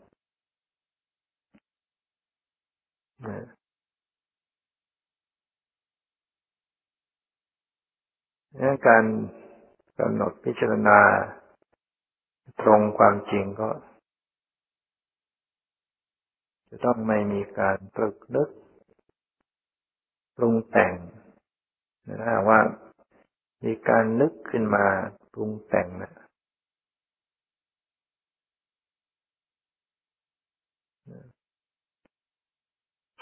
[8.86, 9.04] การ
[9.98, 10.98] กำหนดพิจารณา
[12.60, 13.68] ตรงความจริงก็
[16.68, 18.48] จะต้องไม่มีการตรึกนึก
[20.36, 20.92] ปรุงแต่ง
[22.08, 22.60] นะว่า
[23.64, 24.86] มีการนึกขึ้นมา
[25.32, 26.12] ปรุงแต่งนะ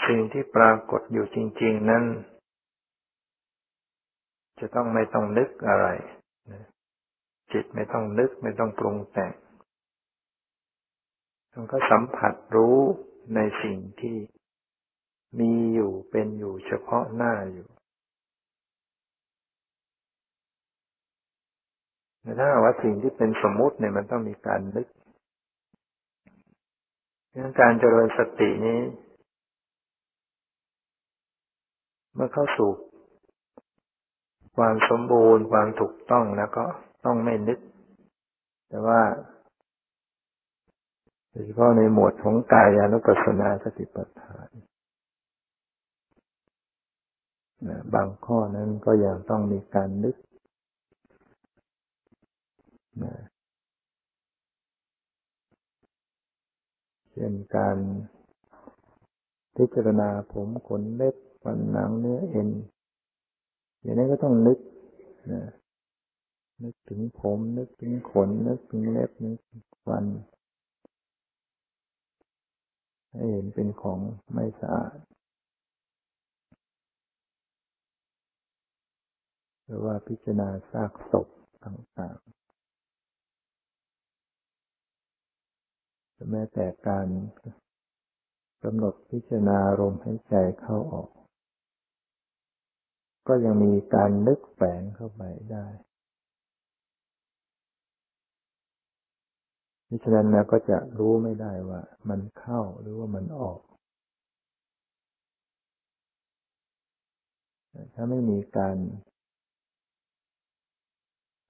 [0.07, 2.05] สิ่งที่ปรากฏอยู่จริง ๆ นั้น
[4.61, 5.87] จะต้องไม่ต้องนึกอะไร
[7.55, 9.33] จิตไม่ต้องนึกไม่ต้องปรุงแต่ง
[11.53, 12.79] มันก็สัมผัสรู้
[13.35, 14.17] ในสิ่งที่
[15.41, 17.69] มีอยู่เป็นอยู่เฉพาะหน้าอยู่
[22.21, 24.87] แต่ถ้าว่าสิ่งที่เป็นสมมุติเนี่ยมันต้องมีการนึก
[27.37, 28.81] ดังการเจริญสตินี้
[32.15, 32.71] เมื่อเข้าสู่
[34.57, 36.65] ความสมบูรณ์ความถูกต้องแล้วก็
[37.05, 37.59] ต้องไม่นึก
[38.69, 39.01] แต่ว่า
[41.31, 44.49] โดยเฉพาะในหมวดของกายานุปัสสนาสติปัฏฐาน
[47.95, 50.17] บางข้อนั้นก็ยังต้องมีการนึก
[57.13, 57.77] เช่นการ
[59.57, 62.49] พิจารณาผมขนเล็บฟันหนังเนื้อเอ็น
[63.81, 64.59] อย่างนี้ก็ต้องนึก
[65.33, 65.43] นะ
[66.65, 70.05] นึกถึงผม นึกถึงขน นึกถึงเล็บ นึกถึงฟัน
[73.11, 74.01] ให้เห็นเป็นของ
[74.33, 74.97] ไม่สะอาด
[79.65, 81.29] หรือว่าพิจารณาซากศพ
[81.65, 82.27] ต่างๆ
[86.31, 87.07] แม้แต่การ
[88.63, 91.09] กำหนดพิจารณาลมหายใจเข้าออก
[93.29, 95.23] ก็ยังมีการนึกแฝงเข้าไป
[95.53, 95.67] ได้
[100.03, 103.61] ฉะนั้นนะก็จะรู้ไม่ได้ว่ามันเข้าหรือว่ามันออก
[107.95, 108.77] ถ้าไม่มีการ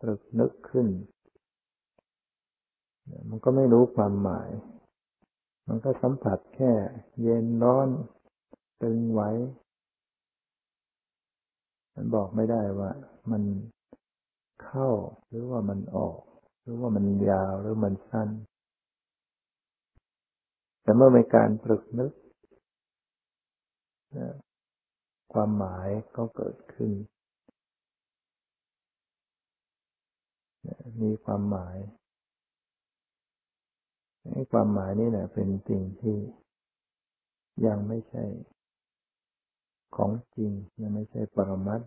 [0.01, 0.87] ตรึกนึกขึ้น
[3.29, 4.51] มันก็ไม่รู้ความหมาย
[5.69, 6.73] มันก็สัมผัสแค่
[7.23, 7.89] เย็นร้อน
[8.83, 9.23] ตึงไหว
[11.95, 12.91] มันบอกไม่ได้ว่า
[13.31, 13.43] มัน
[14.65, 14.89] เข้า
[15.29, 16.19] หรือว่ามันออก
[16.65, 18.29] หรือว่ามันยาวหรือมันสั้น
[20.83, 22.13] แต่เมื่อมีการปรึกนึก
[25.33, 26.91] ความหมายก็เกิดขึ้น
[31.03, 31.79] มีความหมาย
[34.53, 36.17] ความหมายนี่แหละเป็นสิ่งที่
[37.67, 38.25] ยังไม่ใช่
[39.97, 41.81] ของจริงยังไม่ใช่ปรมัต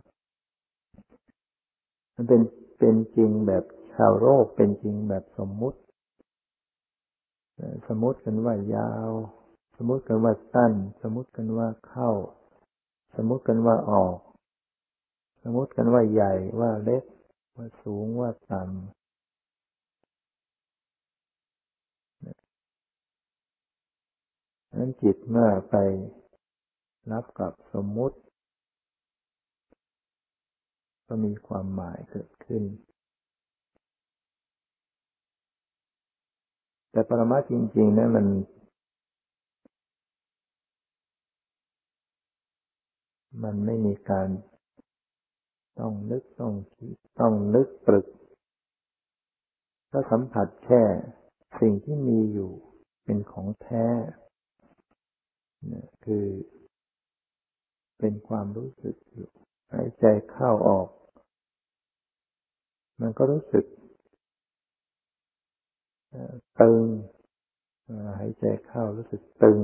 [2.15, 2.41] มันเป็น
[2.77, 3.63] เป็นจริงแบบ
[3.97, 5.79] ชาวโลกเป็นจริงแบบสมมุติ
[7.87, 9.11] สมมติกันว่ายาว
[9.77, 12.11] สมมติกันว่าสั้น สมมติกันว่าเข้า
[13.15, 14.17] สมมติกันว่าออก
[15.43, 17.03] สมมติกันว่าใหญ่ว่าเล็ก
[17.55, 18.97] ว่าสูงว่าต่ำ
[24.79, 25.75] นั้นจิตเมื่อไป
[27.11, 28.17] รับกับสมมุติ
[31.07, 32.63] ก็มีความหมายเกิดขึ้น
[36.97, 38.25] แต่ปรมาจริงๆนะมัน
[43.43, 44.29] มันไม่มีการ
[45.79, 48.07] ต้องนึกต้องคิดต้องนึกปรึก
[49.91, 50.83] ก็สัมผัสแค่
[51.59, 52.51] สิ่งที่มีอยู่
[53.03, 53.85] เป็นของแท้
[56.05, 56.25] คือ
[57.99, 59.29] เป็นความรู้สึกอยู่
[59.71, 60.87] หายใจเข้าออก
[63.01, 63.65] มันก็รู้สึก
[66.61, 66.83] ตึง
[68.19, 69.59] หายใจเข้ารู้สึกตึง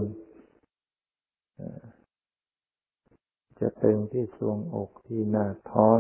[3.60, 6.00] จะตึงที่ทรวงอกที่หน้าท้อง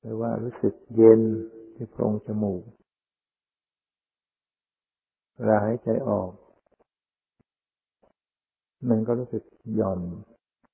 [0.00, 1.20] หรือว่ารู้สึกเย็น
[1.74, 2.62] ที่โพรงจมูก
[5.34, 6.30] เวลาหายใจออก
[8.88, 9.44] มันก็รู้สึก
[9.74, 10.00] หย่อน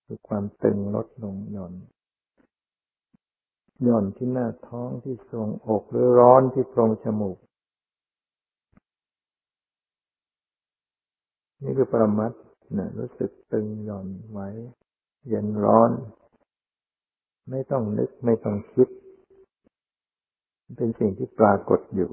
[0.05, 1.75] คือความตึงลดลงหย่อน
[3.83, 7.39] หย่อนที่หน้าท้องที่ทรวงอกหรือร้อนที่โพรงจมูก
[11.63, 12.33] นี่คือปรมัต
[12.79, 14.49] นะรู้สึกตึงหย่อนไว้
[15.29, 15.91] เย็นร้อน
[17.51, 18.89] ไม่ต้องนึกไม่ต้องคิด
[20.77, 22.11] เป็นสิ่งที่ปรากฏอยู่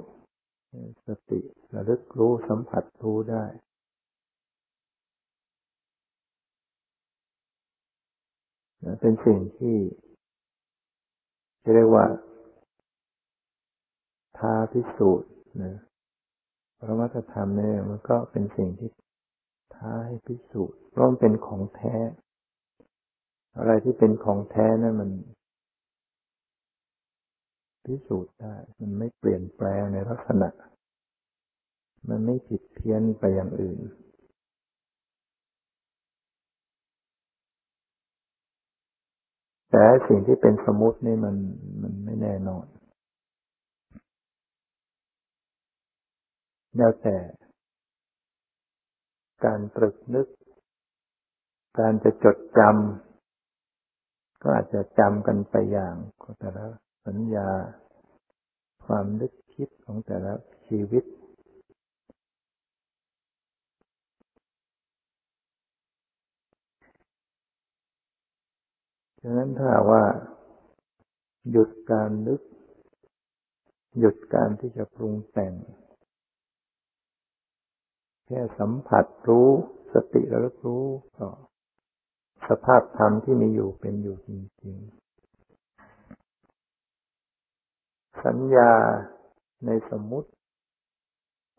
[1.07, 1.39] สติ
[1.73, 3.45] ระลึกรู้สัมผัสรู้ได้
[9.01, 9.77] เป็นสิ่งที่
[11.63, 12.05] จะเรียกว่า
[14.37, 15.29] ท้าพิสูจน์
[15.63, 15.75] นะ
[16.79, 18.89] ประมัตธรรมเนี่ยมันก็เป็นสิ่งที่
[19.79, 21.95] ท้าให้พิสูจน์เพราะมันเป็นของแท้
[23.57, 25.09] อะไรที่เป็นของแท้นั่นมัน
[27.85, 30.49] พิสูจน์ได้ มันไม่เปลี่ยนแปลงในลักษณะ
[32.09, 33.79] มันไม่ผิดเพี้ยนไปอย่างอื่น
[39.71, 41.35] แต่สิ่งที่เป็นสมมตินี่มัน
[41.81, 42.65] มันไม่แน่นอน
[46.77, 47.17] แล้วแต่
[49.45, 50.27] การตรึกนึก
[51.79, 55.95] การจะจดจำก็อาจจะจำกันไปอย่าง
[56.39, 56.65] แต่ละ
[57.07, 57.49] สัญญา
[58.85, 60.33] ความนึกคิดของแต่ละ
[60.67, 61.03] ชีวิต
[69.21, 70.03] ฉะนั้นถ้าว่า
[71.51, 72.41] หยุดการนึก
[73.99, 75.53] หยุดการที่จะปรุงแต่ง
[78.31, 79.49] แค่สัมผัสรู้
[79.93, 80.85] สติแล้วรู้
[81.19, 81.29] ต่อ
[82.47, 84.29] สภาพธรรมที่มีอยู่เป็นอยู่จ
[84.63, 88.71] ริงๆ สัญญา
[89.65, 90.29] ในสมมุติ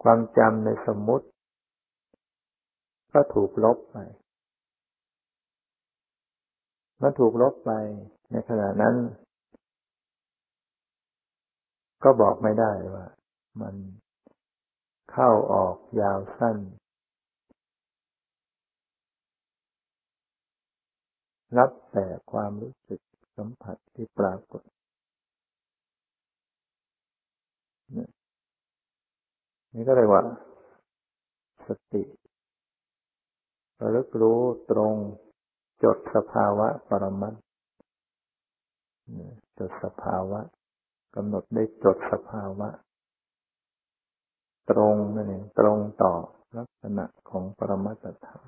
[0.02, 1.26] ความจำในสมมุติ
[3.12, 3.96] ก็ถูกลบไป
[6.98, 7.70] เมื่อถูกลบไป
[8.30, 8.94] ในขณะนั้น
[12.04, 13.06] ก็บอกไม่ได้ว่า
[13.60, 13.74] มัน
[15.12, 16.56] เข้าออกยาวสั้น
[21.58, 23.00] รับแต่ความรู้สึก
[23.36, 24.62] สัมผัสที่ปรากฏ
[29.74, 30.22] นี่ก็เลยว่า
[31.66, 32.02] สติ
[33.80, 34.40] ระลึกรู้
[34.70, 34.94] ตรง
[35.84, 37.34] จดสภาวะปรมัต
[39.58, 40.40] จดสภาวะ
[41.14, 42.68] กำหนดได้จดสภาวะ
[44.70, 46.12] ตรงนั่นเองตรงต่อ
[46.58, 48.40] ลักษณะของปรมัตธรรม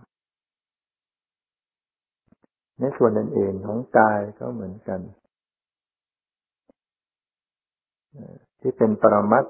[2.78, 5.00] ในส่วนอื่นๆของกายก็เหมือนกัน
[8.60, 9.44] ที่เป็นปรมัต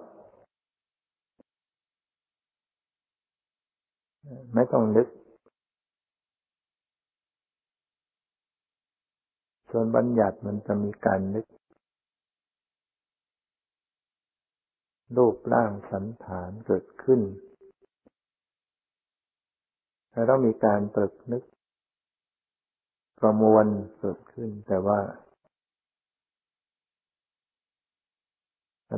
[4.54, 5.08] ไม่ต้องนึก
[9.70, 11.44] ส่วนบัญญัติมันจะมีการนึก
[15.16, 17.20] รูปร่างสันฐานเกิดขึ้น
[20.10, 21.42] แล้วต้องมีการตรึกนึก
[23.20, 23.66] ประมวล
[23.98, 25.00] เกิดขึ้น แต่ว่า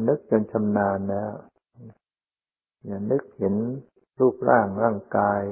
[0.09, 1.33] นึกจนชำนาญแล้ว
[2.87, 3.55] อย่านึกเห็น
[4.19, 5.43] รูปร่างร่างกาย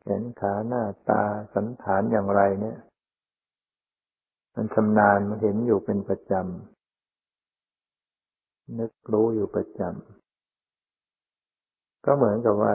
[0.00, 1.22] แขนขาหน้าตา
[1.54, 2.78] สันฐานอย่างไรเนี่ย
[4.54, 6.75] มันชำนาญมันเห็นอยู่เป็นประจำ
[8.78, 12.72] นึกรู้อยู่ประจำก็เหมือนกับว่า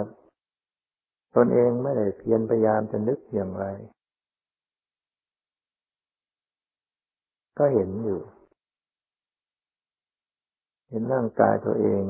[1.35, 3.65] ตนเองไม่ได้เพียรพยายามจะนึกอย่างไร
[7.57, 8.21] ก็เห็นอยู่
[10.89, 12.03] เห็นร่างกายตัวเอง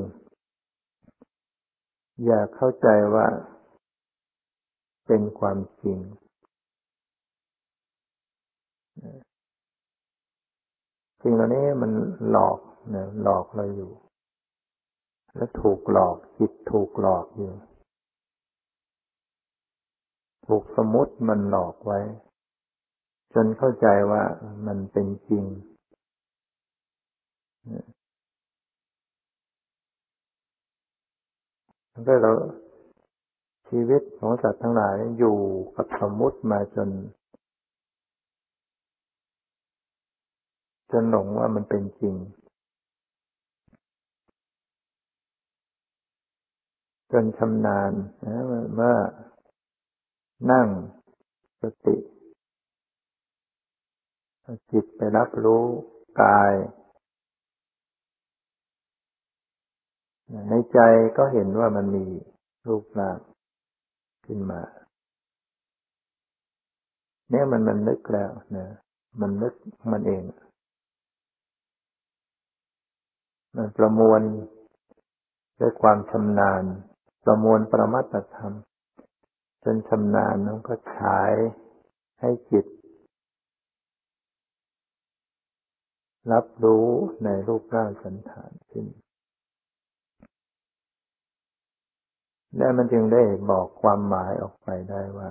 [2.26, 3.26] อยากเข้าใจว่า
[5.06, 5.98] เป็นความจริง
[11.22, 11.92] สิ่งเหล่านี้มัน
[12.30, 12.58] หลอก
[13.22, 13.92] หลอกเราอยู่
[15.36, 17.52] แล้วถูกหลอกจิตถูกหลอกอยู่
[20.46, 22.00] ถูกสมมติมันหลอกไว้
[23.34, 24.22] จนเข้าใจว่า
[24.66, 25.44] มันเป็นจริง
[32.06, 32.32] ก็เรา
[33.68, 35.36] ชีวิตของสัตว์ทั้งหลายอยู่
[35.76, 36.88] กับสมมุติมาจน
[40.92, 42.14] จนหลงว่ามันเป็นจริง
[47.12, 47.92] จนชำนาญ
[48.24, 48.42] นะ
[48.74, 48.96] เมื่อ
[50.50, 50.68] นั่ง
[51.62, 51.96] สติ
[54.70, 55.64] จิตไปรับรู้
[56.22, 56.52] กาย
[60.48, 60.78] ในใจ
[61.16, 62.06] ก็เห็นว่ามันมี
[62.66, 63.18] รูปร่าง
[64.26, 64.62] ขึ้นมา
[67.30, 68.66] เนี่ยมันมันนึกแล้วนะ
[69.20, 69.54] มันนึก
[69.92, 70.22] มันเอง
[73.56, 74.20] มันประมวล
[75.60, 76.64] ด้วยความชำนาญ
[77.24, 78.54] ประมวลประมัตธรรม
[79.64, 81.32] จนชำนาญนั้นก็ฉาย
[82.20, 82.66] ให้จิต
[86.32, 86.86] รับรู้
[87.24, 88.86] ในรูปร่างสันฐานขึ้น
[92.56, 95.30] และมันจึงได้บอกความหมายออกไปได้ว่า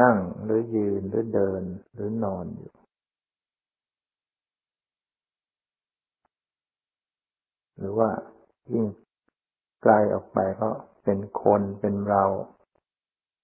[0.00, 1.62] นั่งหรือยืนหรือเดิน
[1.94, 2.72] หรือนอนอยู่
[7.82, 8.10] หรือว่า
[8.72, 8.86] ยิ่ง
[9.82, 10.70] ไกลออกไปก็
[11.04, 12.24] เป็นคนเป็นเรา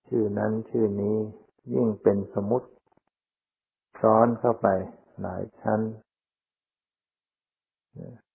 [0.09, 1.17] ชื่อนั้นชื่อนี้
[1.75, 2.69] ยิ่งเป็นสมมติ
[4.01, 4.67] ซ้อนเข้าไป
[5.21, 5.81] หลายชั้น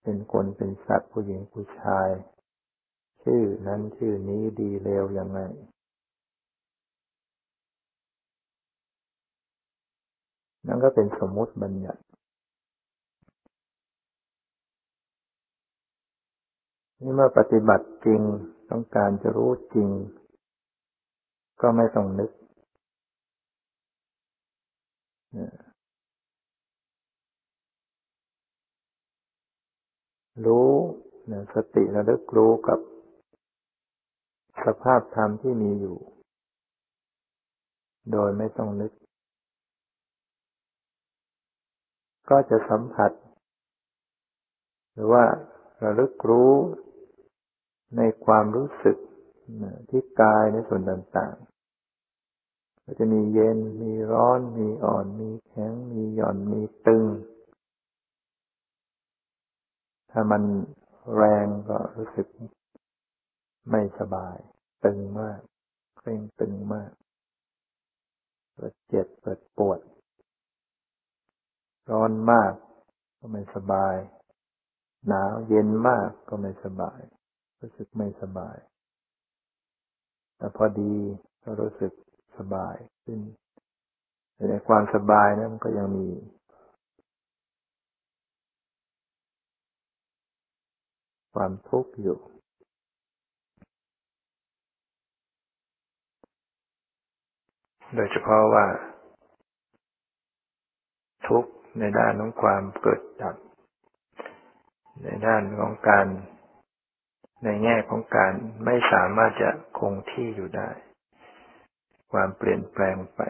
[0.03, 2.09] เป็นคนเป็นสัตว์ผู้หญิงผู้ชาย
[3.23, 5.39] ชื่อนั้นชื่อนี้ดีเลวยังไง
[10.67, 12.01] นั่นก็เป็นสมมติบัญญัติ
[17.03, 18.21] นี่เมื่อปฏิบัติจริง
[18.69, 19.89] ต้องการจะรู้จริง
[21.61, 22.31] ก็ไม่ต้องนึก
[30.45, 30.69] รู้
[31.53, 32.79] สติระลึกรู้กับ
[34.65, 35.97] สภาพธรรมที่มีอยู่
[38.11, 38.91] โดยไม่ต้องนึก
[42.29, 43.11] ก็จะสัมผัส
[44.93, 45.23] หรือว่า
[45.83, 46.51] ระลึกรู้
[47.97, 48.97] ในความรู้สึก
[49.89, 57.03] ที่กายในส่วนต่างๆ ก็จะมีเย็น มีร้อน มีอ่อน มีแข็ง มีหย่อน มีตึง
[60.11, 60.43] ถ้ามัน
[61.15, 62.27] แรงก็รู้สึก
[63.71, 64.37] ไม่สบาย
[64.85, 65.39] ตึงมาก
[65.97, 66.91] เคร่งตึงมาก
[68.53, 69.79] เปิดเจ็บเปิดปวด
[71.91, 72.53] ร้อนมาก
[73.17, 73.95] ก็ไม่สบาย
[75.07, 76.99] หนาวเย็นมากก็ไม่สบาย
[77.63, 78.57] รู้สึกไม่สบาย
[80.37, 80.93] แต่พอดี
[81.43, 81.93] ก็รู้สึก
[82.37, 83.19] สบายขึ้น
[84.49, 86.07] ในความสบายนะั้นมันก็ยังมี
[91.33, 92.17] ความทุกข์อยู่
[97.95, 98.65] โดยเฉพาะว่า
[101.27, 103.35] ทุกข์ในด้านของความเกิดดับ
[105.03, 106.07] ในด้านของการ
[107.43, 108.33] ในแง่ของการ
[108.65, 110.69] ไม่สามารถจะคงที่อยู่ได้
[112.11, 113.21] ความเปลี่ยนแปลงไป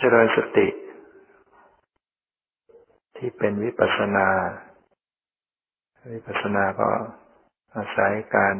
[0.00, 0.68] เจริญสติ
[3.16, 4.28] ที่เป็นวิปัสนา
[6.12, 6.90] วิปัสนาก็
[7.76, 8.56] อาศัยการ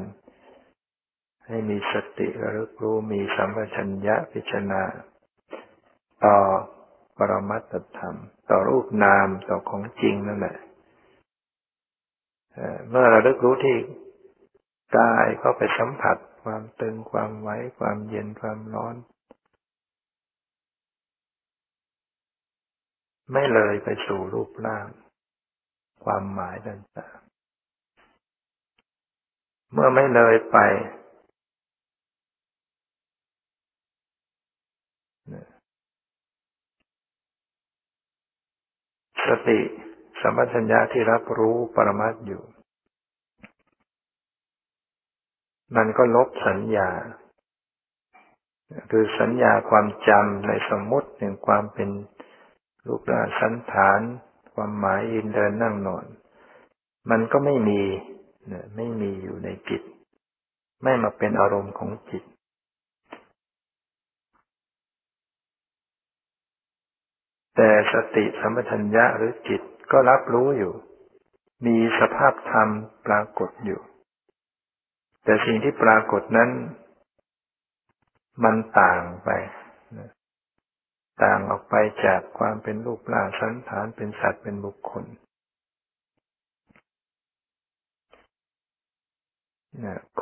[1.47, 4.83] ให้มีสติระลึกรู้มีสัมปชัญญะพิจารณา
[6.25, 6.39] ต่อ
[7.19, 8.17] ปรมัตถธรรม
[8.51, 10.57] ต่อรูปนามต่อของจริงนั่นแหละ
[12.89, 13.77] เมื่อเราลึกรู้ที่
[14.97, 18.97] กายก็ไปสัมผัสความตึงความไว้ความเย็นความร้อน
[23.33, 24.87] ไม่เลยไปสู่รูปร่าง
[26.05, 30.59] ความหมายต่างๆ เมื่อไม่เลยไป
[39.27, 39.61] สติ
[40.21, 42.43] สัมปชัญญะที่รับรู้ปรมัตอยู่
[45.77, 46.91] มันก็ลบสัญญา
[48.91, 51.91] คือสัญญาความจำในสมมติหนึ่งความเป็น
[52.87, 54.01] รูปร่างสันฐาน
[54.55, 56.05] ความหมายยินเดินนั่งนอน
[57.11, 57.83] มันก็ไม่มี
[58.77, 59.83] ไม่มีอยู่ในจิต
[60.83, 62.25] ไม่มาเป็นอารมณ์ของจิต
[67.57, 69.63] แต่สติสัมปชัญญะหรือจิต
[69.93, 70.75] ก็รับรู้อยู่
[71.67, 72.69] มีสภาพธรรม
[73.07, 73.81] ปรากฏอยู่
[75.25, 76.51] แต่สิ่งที่ปรากฏนั้น
[78.45, 79.31] มันต่างไป
[81.23, 81.75] ต่างออกไป
[82.05, 85.05] จากความเป็นรูปร่างสันฐานเป็นสัตว์เป็นบุคคล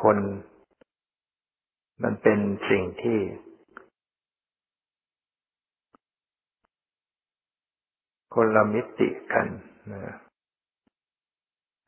[0.02, 0.18] คน
[2.02, 2.38] มันเป็น
[2.70, 3.18] สิ่งที่
[8.34, 9.46] คนละมิติกัน
[9.92, 10.14] นะ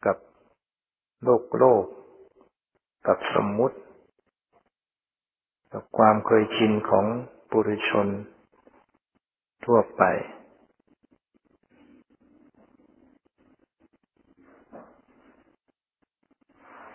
[0.06, 0.16] กับ
[1.22, 1.84] โลกโลก
[3.06, 3.78] กับสมมุติ
[5.72, 7.06] กับความเคยชินของ
[7.50, 8.08] ปุถุชน
[9.64, 10.02] ทั่วไป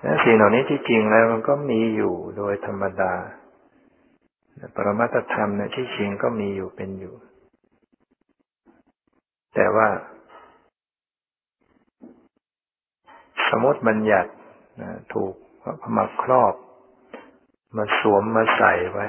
[0.02, 3.14] และสิ่งเหล่านี้ที่จริงแล้วมันก็มีอยู่โดยธรรมดา
[4.76, 7.14] ปรมัตธรรมเนี่ยที่จริงก็มีอยู่เป็นอยู่
[9.56, 9.88] แต่ว่า
[13.50, 14.32] สมมติบัญญัติ
[15.14, 15.34] ถูก
[15.98, 16.56] มาครอบ
[17.78, 19.08] มาสวมมาใส่ไว้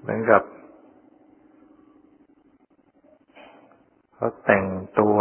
[0.00, 0.42] เหมือนกับ
[4.14, 4.64] เขาแต่ง
[5.00, 5.18] ตัว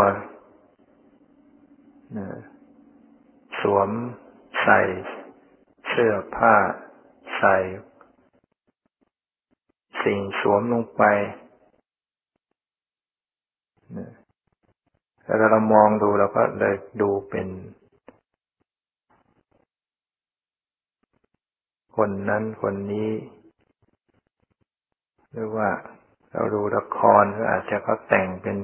[3.62, 3.90] สวม
[4.62, 4.80] ใส่
[5.90, 6.56] เสื้อผ้า
[7.38, 7.56] ใส่
[10.04, 11.04] สิ่งสวมลงไป
[15.24, 17.48] แต่เรามองดูเราก็เลยดูเป็น
[21.98, 23.12] คนนั้นคนนี้
[25.32, 25.70] หรือว่า
[26.34, 28.58] เราดูละครก็อาจจะเขาแต่งเป็น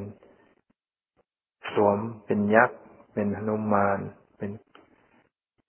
[1.73, 2.79] สวมเป็นยักษ์
[3.13, 3.99] เป็นหนุมาน
[4.37, 4.51] เป็น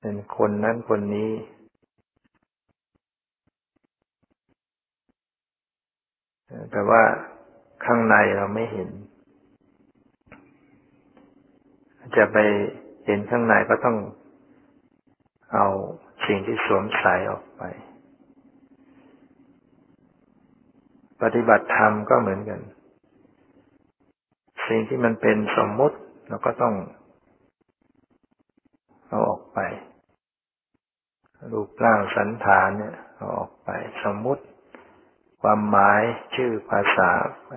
[0.00, 1.30] เป็นคนนั้นคนนี้
[6.72, 7.02] แต่ว่า
[7.84, 8.90] ข้างในเราไม่เห็น
[12.16, 12.38] จะไป
[13.06, 13.96] เห็นข้างในก็ต้อง
[15.54, 15.66] เอา
[16.26, 17.62] สิ่งที่สวมใส่ออกไป
[21.22, 22.60] ปฏิบัติธรรมก็เหมือนกัน
[24.68, 25.96] สิ่งที่มันเป็นสมมุติ
[26.28, 26.74] เราก็ต้อง
[29.08, 29.58] เอาออกไป
[31.52, 33.68] รูปร่างสันฐานเนี่ยเอาออกไป
[34.04, 34.44] สมมุติ
[35.46, 36.02] ความหมาย
[36.34, 37.10] ชื่อภาษา
[37.44, 37.50] ไป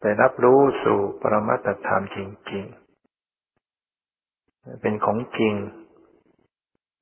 [0.00, 2.18] ไปรับรู้สู่ปรมัตธรรมจ
[2.52, 2.64] ริง
[3.92, 5.54] ๆ เป็นของจริง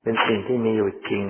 [0.02, 1.24] เป็นสิ่งที่มีอยู่จริง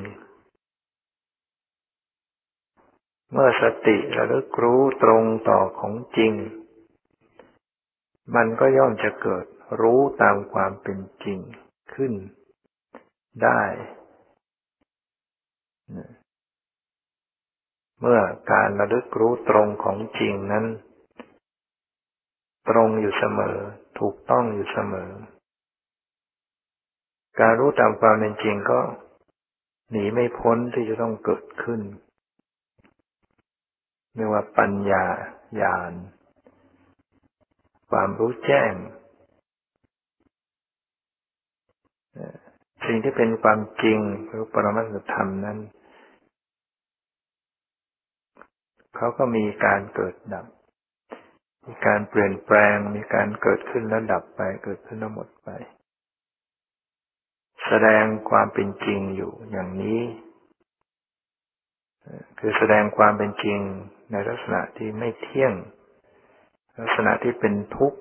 [3.32, 6.32] เมื่อสติระลึกรู้ตรงต่อของจริง
[8.34, 9.44] มันก็ย่อมจะเกิด
[9.80, 11.38] รู้ตามความเป็นจริง
[11.94, 12.12] ขึ้น
[13.42, 13.62] ได้
[18.00, 18.20] เมื่อ
[18.52, 20.66] การระลึกรู้ตรงของจริงนั้น
[22.68, 23.56] ตรงอยู่เสมอ
[23.98, 25.10] ถูกต้องอยู่เสมอ
[27.40, 28.80] การรู้ตามความเป็นจริงก็
[29.90, 31.80] หนีไม่พ้นที่จะต้องเกิดขึ้น
[34.14, 35.04] เรียกว่าปัญญา
[35.60, 35.92] ญาณ
[37.90, 38.72] ความรู้แจ้ง
[42.86, 45.58] สิ่งที่เป็นความจริงหรือปรมัตถธรรมนั้น
[48.96, 50.46] เขาก็มีการเกิดดับ
[51.66, 55.48] มีการเปลี่ยนแปลง มีการเกิดขึ้นแล้วดับไป เกิดขึ้นแล้วหมดไป
[57.66, 60.00] แสดงความเป็นจริงอยู่อย่างนี้
[62.38, 63.58] คือแสดงความเป็นจริง
[64.10, 65.52] ในลักษณะที่ไม่เที่ยง
[66.80, 67.98] ลักษณะที่เป็นทุกข์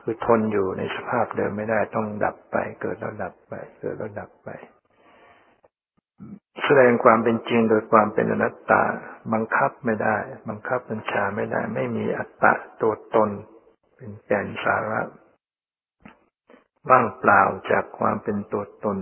[0.00, 4.48] คือทนอยู่ในสภาพเดิมไม่ได้ต้องดับไป เกิดแล้วดับไป เกิดแล้วดับไป
[6.78, 8.82] ดงความเป็นจริงโดยความเป็นอนัตตา
[9.32, 10.16] บังคับไม่ได้
[10.48, 12.52] บังคับบัญชาไม่ได้ ไม่มีอัตตะ
[12.82, 13.30] ตัวตน
[13.96, 15.00] เป็นแก่นสาระ
[16.88, 18.98] ว่างเปล่าจากความเป็นตัวตน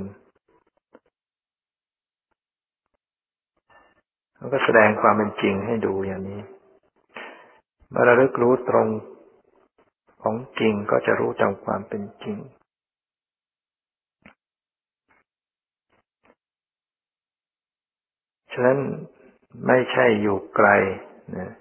[4.36, 6.40] แล้วก็แสดงความเป็นจริงให้ดูอย่างนี้
[7.88, 8.88] เมื่อเราเลิกรู้ตรง
[10.22, 12.38] ของจริงก็จะรู้ตามความเป็นจริง
[18.58, 18.82] ฉะนั้น
[19.66, 20.68] ไม่ใช่อยู่ไกล
[21.36, 21.52] นะ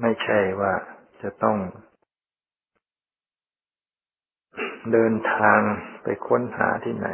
[0.00, 0.74] ไม่ใช่ว่า
[1.22, 1.58] จะต้อง
[4.92, 5.60] เดินทาง
[6.02, 7.08] ไปค้นหาที่ไหน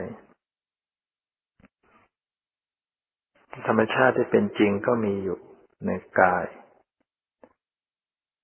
[3.67, 5.39] ธรรมชาติที่เป็นจริงก็มีอยู่
[5.87, 6.47] ในกาย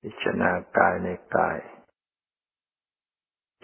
[0.03, 1.59] พิจารณากายในกาย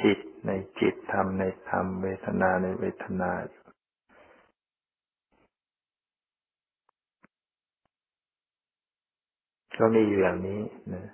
[0.02, 0.50] จิตใน
[0.80, 3.32] จิตธรรมในธรรม เวทนาในเวทนา
[9.80, 10.60] ก็มีอยู่อย่างนี้
[10.92, 11.04] นะ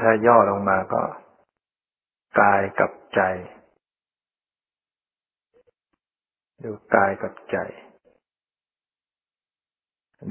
[0.00, 1.02] ถ้าย่อลงมาก็
[2.40, 3.20] กายกับใจ
[6.64, 7.56] ดูกายกับใจ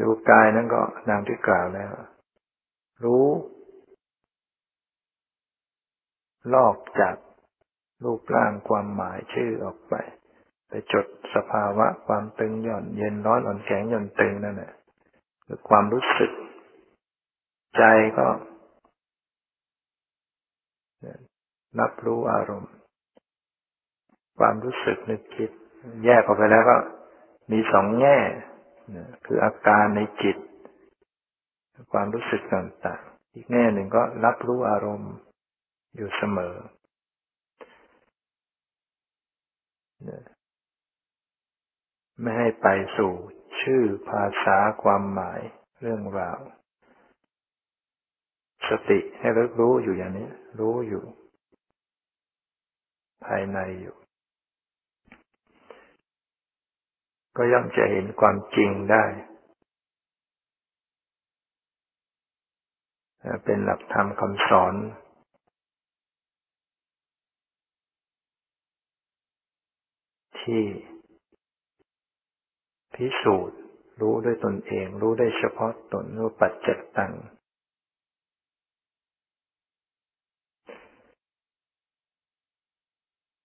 [0.01, 1.91] ดูกายนั้นก็นางที่กล่าวแล้ว
[3.03, 3.25] รู้
[6.55, 7.15] ลอกจาก
[8.03, 9.95] รูปร่างความหมายชื่อออกไป
[10.67, 14.71] ไปจดสภาวะความตึงหย่อน เย็นร้อนอ่อนแข็งหย่อนตึงนั่นแหละ
[15.48, 16.32] คือความรู้สึก
[17.78, 17.84] ใจ
[18.18, 18.28] ก็
[21.80, 22.74] รับรู้อารมณ์
[24.39, 25.50] ความรู้สึกนึกคิด
[26.06, 26.78] แยกออกไปแล้วก็
[27.52, 28.18] มีสองแง่
[29.26, 30.38] คืออาการในจิต
[31.91, 35.14] ความรู้สึกต่างๆ อีกแง่หนึ่งก็รับรู้อารมณ์
[35.95, 36.56] อยู่เสมอ
[42.22, 42.68] ไม่ให้ไป
[42.98, 43.14] สู่
[43.68, 45.39] ชื่อภาษาความหมาย
[45.82, 46.39] เรื่องราว
[48.70, 50.28] สติให้รู้รู้อยู่อย่างนี้
[50.59, 51.03] รู้อยู่
[53.26, 53.95] ภายในอยู่
[57.38, 59.03] ก็ย่อมจะเห็นความจริงได้
[63.45, 64.74] เป็นหลักธรรมคำสอน
[70.39, 70.63] ที่
[72.98, 73.60] พิสูจน์
[74.02, 76.68] รู้ด้วยตนเอง รู้ได้เฉพาะตนรู้ปัจจ
[76.98, 77.14] ตัง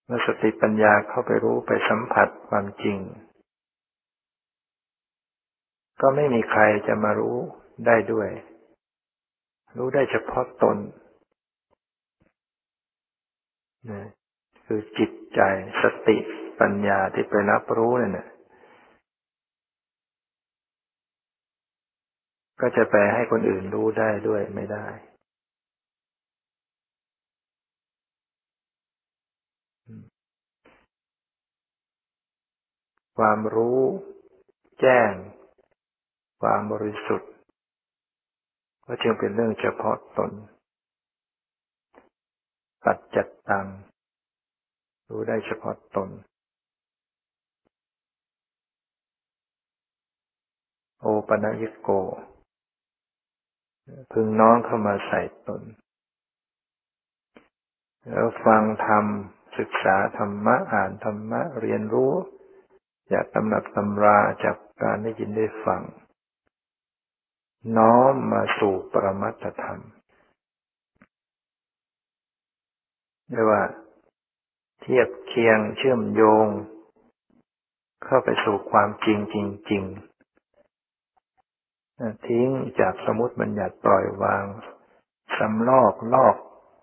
[0.05, 2.99] เมื่อสติปัญญาเข้าไปรู้ไปสัมผัสความจริง
[6.01, 7.37] ก็ไม่มีใครจะมารู้
[7.85, 8.29] ได้ด้วย
[9.77, 10.77] รู้ได้เฉพาะตน
[13.91, 14.03] นะ
[14.65, 15.41] คือจิตใจ
[15.81, 16.17] สติ
[16.59, 18.27] ปัญญาที่ไปรับรู้เนี่ย
[22.61, 24.87] ก็จะไปลให้คนอื่นรู้ได้ด้วยไม่ได้
[33.17, 33.79] ความรู้
[34.81, 35.11] แจ้ง
[36.41, 37.31] ความบริสุทธิ์
[38.85, 40.31] ก็จึงเป็นเรื่องเฉพาะตน
[42.85, 43.67] ปัจจัตตัง
[45.09, 46.09] รู้ได้เฉพาะตน
[50.99, 51.89] โอปัญญโก
[54.11, 55.61] พึงน้องเข้ามาใส่ตน
[58.09, 59.05] แล้วฟังธรรม
[59.57, 62.13] ศึกษาธรรมะ อ่านธรรมะ เรียนรู้
[63.11, 65.81] จากตำนับตำราจากการได้ยินได้ฟัง
[67.77, 69.81] น้อมมาสู่ปรมัตธรรม
[73.31, 73.63] เรียกว่า
[74.81, 76.47] เทียบเคียงเชื่อมโยง
[78.03, 79.35] เข้าไปสู่ความจริงจ
[79.71, 80.12] ริงๆ
[82.27, 82.47] ทิ้ง
[82.79, 84.45] จากสมุติบัญญัติปล่อยวาง
[85.37, 86.35] สำลอกลอก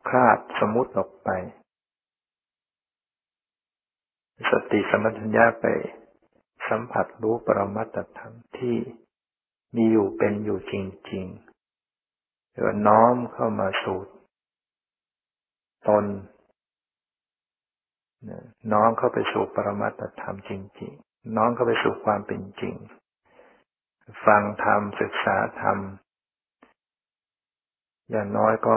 [0.08, 1.30] คลาดสมุติออกไป
[4.50, 5.66] สติสมัชัญญาไป
[6.68, 8.76] สัมผัสรู้ปรมัตธรรมที่
[9.76, 10.74] มีอยู่เป็นอยู่จ
[11.10, 13.98] ริงๆหรือน้อมเข้ามาสู่
[15.88, 16.04] ตน
[18.72, 22.74] น้อมเข้าไปสู่ปรมัตธรรมจริง ๆ น้อมเข้าไปสู่ความเป็นจริง
[24.26, 25.78] ฟังธรรม ศึกษาธรรม
[28.10, 28.76] อย่างน้อยก็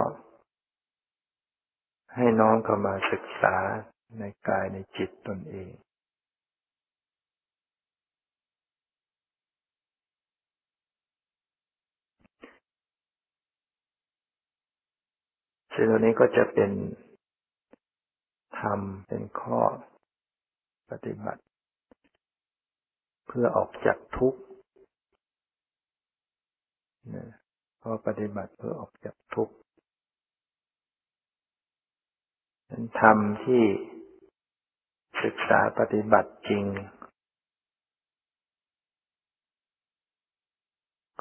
[2.15, 3.55] ให้น้องเข้ามาศึกษา
[4.19, 5.71] ในกายในจิตตนเอง
[15.73, 16.71] สิ่งเหล่านี้ก็จะเป็น
[18.59, 19.61] ธรรม เป็นข้อ
[20.89, 21.41] ปฏิบัติ
[23.27, 24.41] เพื่อออกจากทุกข์
[27.16, 27.26] นะ
[27.82, 29.56] พอปฏิบัติเพื่อออกจากทุกข์
[32.70, 33.64] นั้นธรรมที่
[35.24, 36.66] ศึกษาปฏิบัติจริง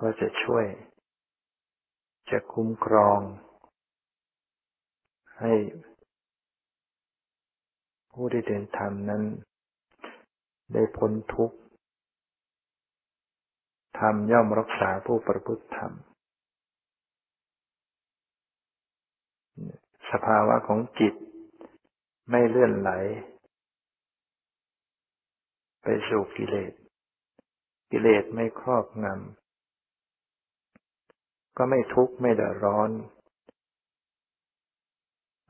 [0.01, 0.67] ก็จะช่วย
[2.31, 3.21] จะคุ้มครอง
[5.41, 5.53] ให้
[8.13, 9.23] ผู้ที่เดินธรรมนั้น
[10.73, 11.57] ได้พ้นทุกข์
[13.99, 15.93] ธรรมย่อมรักษาผู้ประพฤติธรรม
[20.11, 21.15] สภาวะของจิต
[22.31, 22.91] ไม่เลื่อนไหล
[25.83, 26.73] ไปสู่กิเลส
[27.91, 32.91] กิเลสไม่ครอบงำ ก็ไม่ทุกข์ไม่เดือดร้อน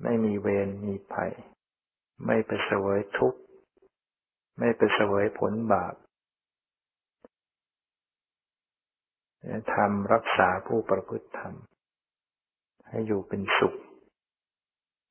[0.02, 1.32] ไม่มีเวรมีภัย
[2.26, 3.40] ไม่ไปเสวยทุกข์
[4.58, 5.94] ไม่ไปเสวยผลบาป
[9.72, 11.54] ธรรมรักษาผู้ประพฤติธรรม
[12.88, 13.74] ให้อยู่เป็นสุข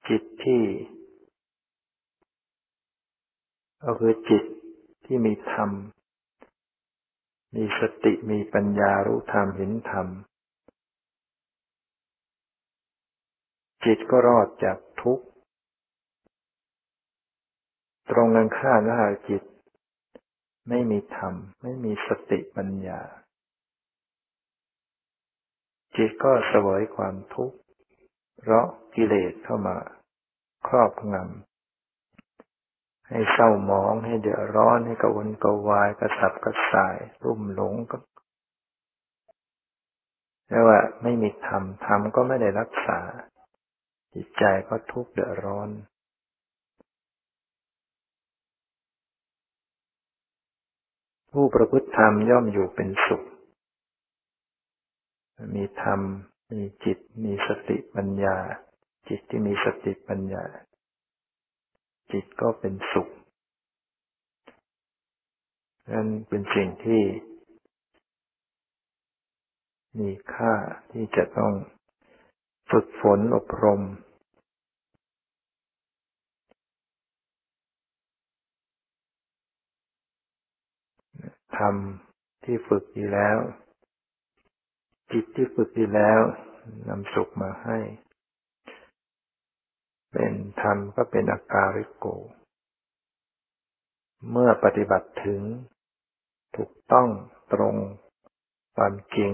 [0.08, 0.64] จิตที่
[3.84, 4.44] ก็คือจิต
[5.06, 5.70] ที่มีธรรม
[7.56, 10.08] มีสติมีปัญญารู้ธรรมเห็นธรรม
[13.86, 15.26] จิตก็รอดจากทุกข์
[18.10, 18.98] ตรงกันข้ามนะ
[19.30, 19.44] จิต
[20.70, 23.02] ไม่มีธรรม ไม่มีสติปัญญา
[25.96, 27.58] จิตก็เสวยความทุกข์
[28.40, 28.66] เพราะ
[28.96, 29.78] กิเลสเข้ามา
[30.68, 37.98] ครอบงำ ให้เศร้าหมองให้เดือดร้อนให้กวนกวายกระสับกระส่าย รุ่มหลงก็
[40.50, 43.00] แล้ว่าไม่มีธรรมธรรมก็ไม่ได้รักษา
[44.14, 45.70] จิตใจก็ทุกข์เดือดร้อน
[51.32, 53.24] ผู้ประพฤติธรรมย่อมอยู่เป็นสุข
[55.56, 56.02] มีธรรม
[56.52, 58.38] มีจิต มีสติปัญญา
[59.10, 60.46] จิตที่มีสติปัญญา
[62.12, 63.10] จิตก็เป็นสุข
[65.92, 67.04] นั่นเป็นสิ่งที่
[70.00, 70.54] มีค่า
[70.92, 71.54] ที่จะต้อง
[72.72, 73.82] ฝึกฝนอบรม
[81.58, 83.38] ทำที่ฝึกดีแล้ว
[85.12, 86.22] จิตที่ฝึกดีแล้ว
[86.90, 87.78] นำสุขมาให้
[90.12, 92.06] เป็นธรรมก็เป็นอาการิโก
[94.32, 95.42] เมื่อปฏิบัติถึง
[96.56, 97.10] ถูกต้อง
[97.54, 97.76] ตรง
[98.76, 99.32] ความจริง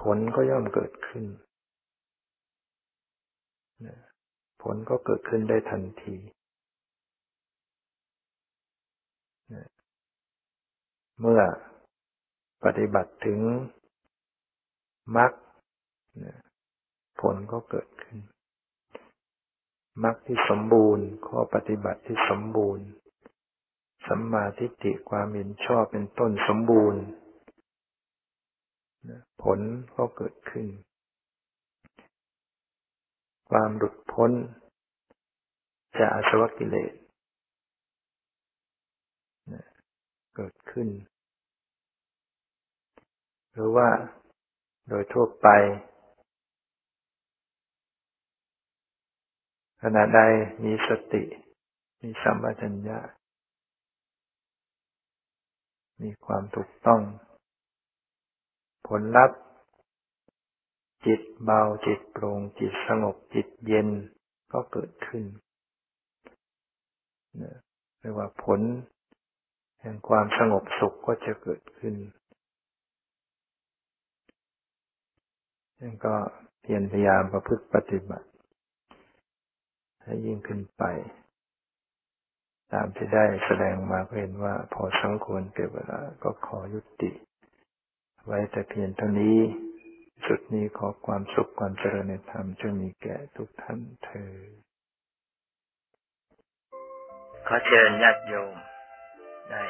[0.00, 1.24] ผลก็ย่อมเกิดขึ้น
[4.62, 6.16] ผลก็เกิดขึ้นได้ทันที
[11.20, 11.40] เมื่อ
[12.64, 13.40] ปฏิบัติถึง
[15.16, 15.32] มรรค
[17.20, 18.18] ผลก็เกิดขึ้น
[20.04, 22.86] มรรคที่สมบูรณ์ ข้อปฏิบัติที่สมบูรณ์
[24.06, 27.02] สัมมาทิฏฐิความเห็นชอบเป็นต้นสมบูรณ์
[29.42, 29.58] ผล
[29.96, 30.66] ก็เกิดขึ้น
[33.50, 34.30] ความหลุดพ้น
[35.98, 36.92] จากอาสวะกิเลส
[40.36, 40.88] เกิดขึ้น
[43.52, 43.88] หรือว่า
[44.88, 45.48] โดยทั่วไป
[49.82, 50.20] ขณะใด
[50.64, 51.24] มีสติ
[52.02, 52.98] มีสัมปชัญญะ
[56.02, 57.00] มีความถูกต้อง
[58.88, 59.40] ผลลัพธ์
[61.06, 63.88] จิตเบาจิตโปร่งจิตสงบจิตเย็น
[64.52, 65.24] ก็เกิดขึ้น
[68.00, 68.60] เรียกว่าผล
[69.80, 71.94] แห่งความสงบสุขก็จะเกิดขึ้น
[75.82, 76.14] นั่นก็
[76.62, 78.28] เพียรพยายามประพฤติปฏิบัติ
[80.02, 80.84] ให้ยิ่งขึ้นไป
[82.72, 87.10] ตามที่ได้แสดงมาก็เห็นว่าพอสมควรเก็บเวลาก็ขอยุติ
[88.26, 89.38] ไว้แต่เพียงเท่านี้
[90.26, 94.32] สุดนี้ขอความสุขความเจริญในธรรมจงมีแก่ทุกท่านเธอ
[97.46, 98.54] ขอเชิญญาติโยม
[99.50, 99.64] ได้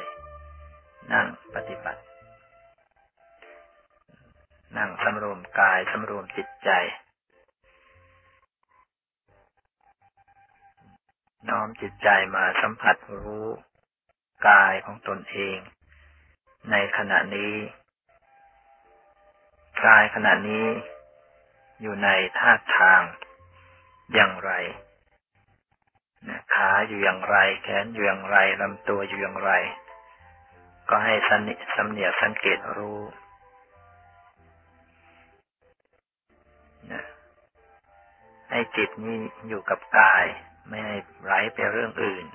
[1.11, 2.01] นั่งปฏิบัติ
[4.83, 6.69] นั่งสำรวมกายสำรวมจิตใจ
[11.49, 13.47] น้อมจิตใจมาสัมผัสรู้
[14.47, 15.59] กายของตนเอง
[16.71, 17.55] ในขณะนี้
[19.85, 20.67] กายขณะนี้
[21.81, 23.01] อยู่ในท่าทาง
[24.13, 24.51] อย่างไร
[26.53, 29.51] ขาอยู่อย่างไร แขนอยู่อย่างไรลำตัวอยู่อย่างไร
[30.89, 33.01] ก็ให้สนิสำเนียสังเกตรู้
[38.55, 40.25] ให้จิตนี้อยู่กับกาย
[40.67, 42.25] ไม่ให้ไหลไปเรื่องอื่น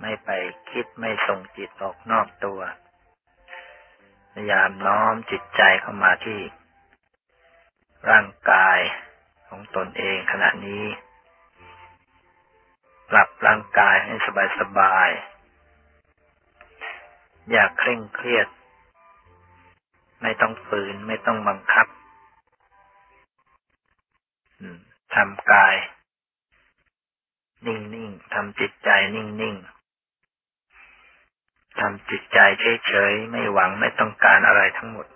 [0.00, 0.30] ไม่ไป
[0.70, 2.60] คิดไม่ส่งจิตออกนอกตัว
[4.32, 6.40] พยายามน้อมจิตใจเข้ามาที่
[8.10, 8.78] ร่างกาย
[9.48, 10.84] ของตนเองขณะนี้
[13.10, 15.10] ปรับร่างกายให้สบายสบาย
[17.50, 18.48] อย่าเคร่งเครียด
[20.22, 21.86] ไม่ต้องฝืนไม่ต้องบังคับ
[25.16, 25.76] ทำกาย
[27.66, 32.38] นิ่งๆทำจิตใจนิ่งๆทำจิตใจ
[32.86, 35.06] เฉยๆไม่หวังไม่ต้องการอะไรทั้งหมด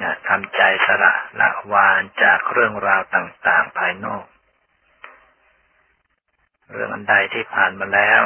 [0.00, 4.24] นะทำใจสละละวานจากเรื่องราวต่าง ๆ ภายนอก
[6.72, 8.22] เรื่องอันใดที่ผ่านมาแล้ว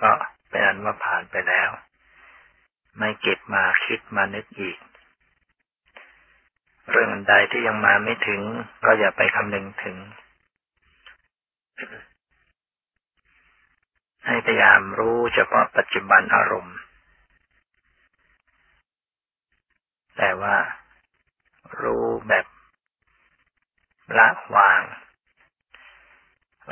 [0.00, 0.10] ก็
[0.48, 1.70] เป็นอันว่าผ่านไปแล้ว
[2.98, 4.78] ไม่เก็บมาคิดมานึกอีก
[6.90, 8.42] เรื่องอันใดที่ยังมาไม่ถึง
[8.84, 9.96] ก็อย่าไปคำนึงถึง
[14.26, 16.76] ให้พยายามรู้เฉพาะปัจจุบันอารมณ์
[20.16, 20.56] แต่ว่า
[21.82, 22.46] รู้แบบ
[24.18, 24.82] ละวาง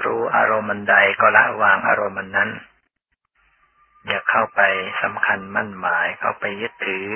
[0.05, 2.51] รู้อารมณ์ใดก็ละวางอารมณ์นั้น
[4.07, 4.61] อย่าเข้าไป
[5.03, 7.07] สำคัญมั่นหมายเข้าไปยึดถือ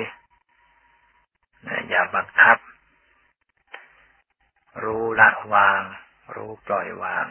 [1.89, 2.57] อย่าบังคับ
[4.83, 5.81] รู้ละวาง
[6.35, 7.27] รู้ปล่อยวาง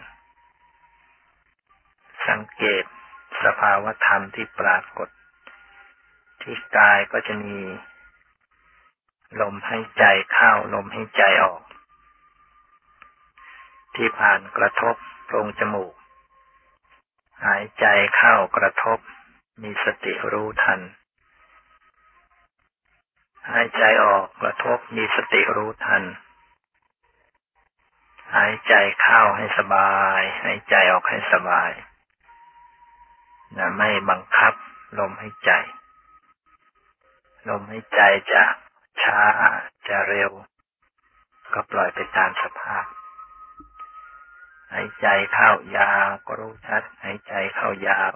[2.29, 2.85] สังเกต
[3.45, 5.09] สภาวธรรมที่ปรากฏ
[6.43, 7.59] ที่กายก็จะมี
[9.41, 11.63] ลมให้ใจเข้าลมให้ใจออก
[13.97, 15.95] ที่ผ่านกระทบโพรงจมูก
[17.47, 17.87] หายใจ
[18.17, 18.99] เข้ากระทบ
[19.63, 20.81] มีสติรู้ทัน
[23.51, 26.03] หายใจออกกระทบมีสติรู้ทัน
[28.37, 31.73] หายใจเข้าให้สบาย หายใจออกให้สบาย
[33.57, 34.55] นะไม่บังคับ
[34.99, 35.51] ลมให้ใจ
[37.49, 38.01] ลมให้ใจ
[38.33, 38.45] จะ
[39.03, 39.23] ช้า
[39.89, 40.31] จะเร็ว
[41.53, 42.85] ก็ปล่อยไปตามสภาพ
[44.73, 48.15] หายใจเข้ายาวก็รู้ชัด หายใจเข้ายาว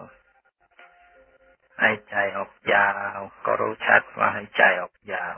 [1.82, 5.36] หายใจออกยาว ก็รู้ชัดว่าหายใจออกยาว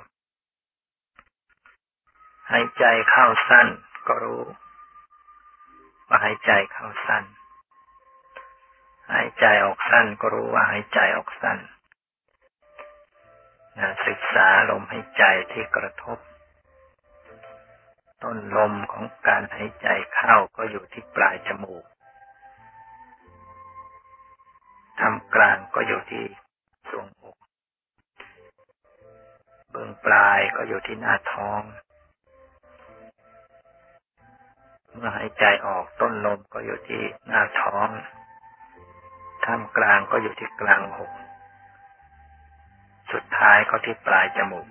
[2.51, 3.69] หายใจเข้าสั้น
[4.09, 4.43] ก็รู้
[6.23, 7.25] หายใจเข้าสั้น
[9.13, 11.59] หายใจออกสั้นก็รู้ว่าหายใจออกสั้น
[13.79, 16.19] นะศึกษาลมหายใจที่กระทบ
[18.23, 21.85] ต้นลมของการหายใจเข้าก็อยู่ที่ปลายจมูก
[25.01, 26.25] ทำกลางก็อยู่ที่
[26.91, 27.37] ทรวงอก
[29.71, 31.63] เบื้องปลายก็อยู่ที่หน้าท้อง
[34.99, 37.89] เมื่อหายใจออกต้นลมก็อยู่ที่หน้าท้อง
[39.45, 41.11] ท่ามกลางก็อยู่ที่กลางอก
[43.13, 44.67] สุดท้ายก็ที่ปลายจมูก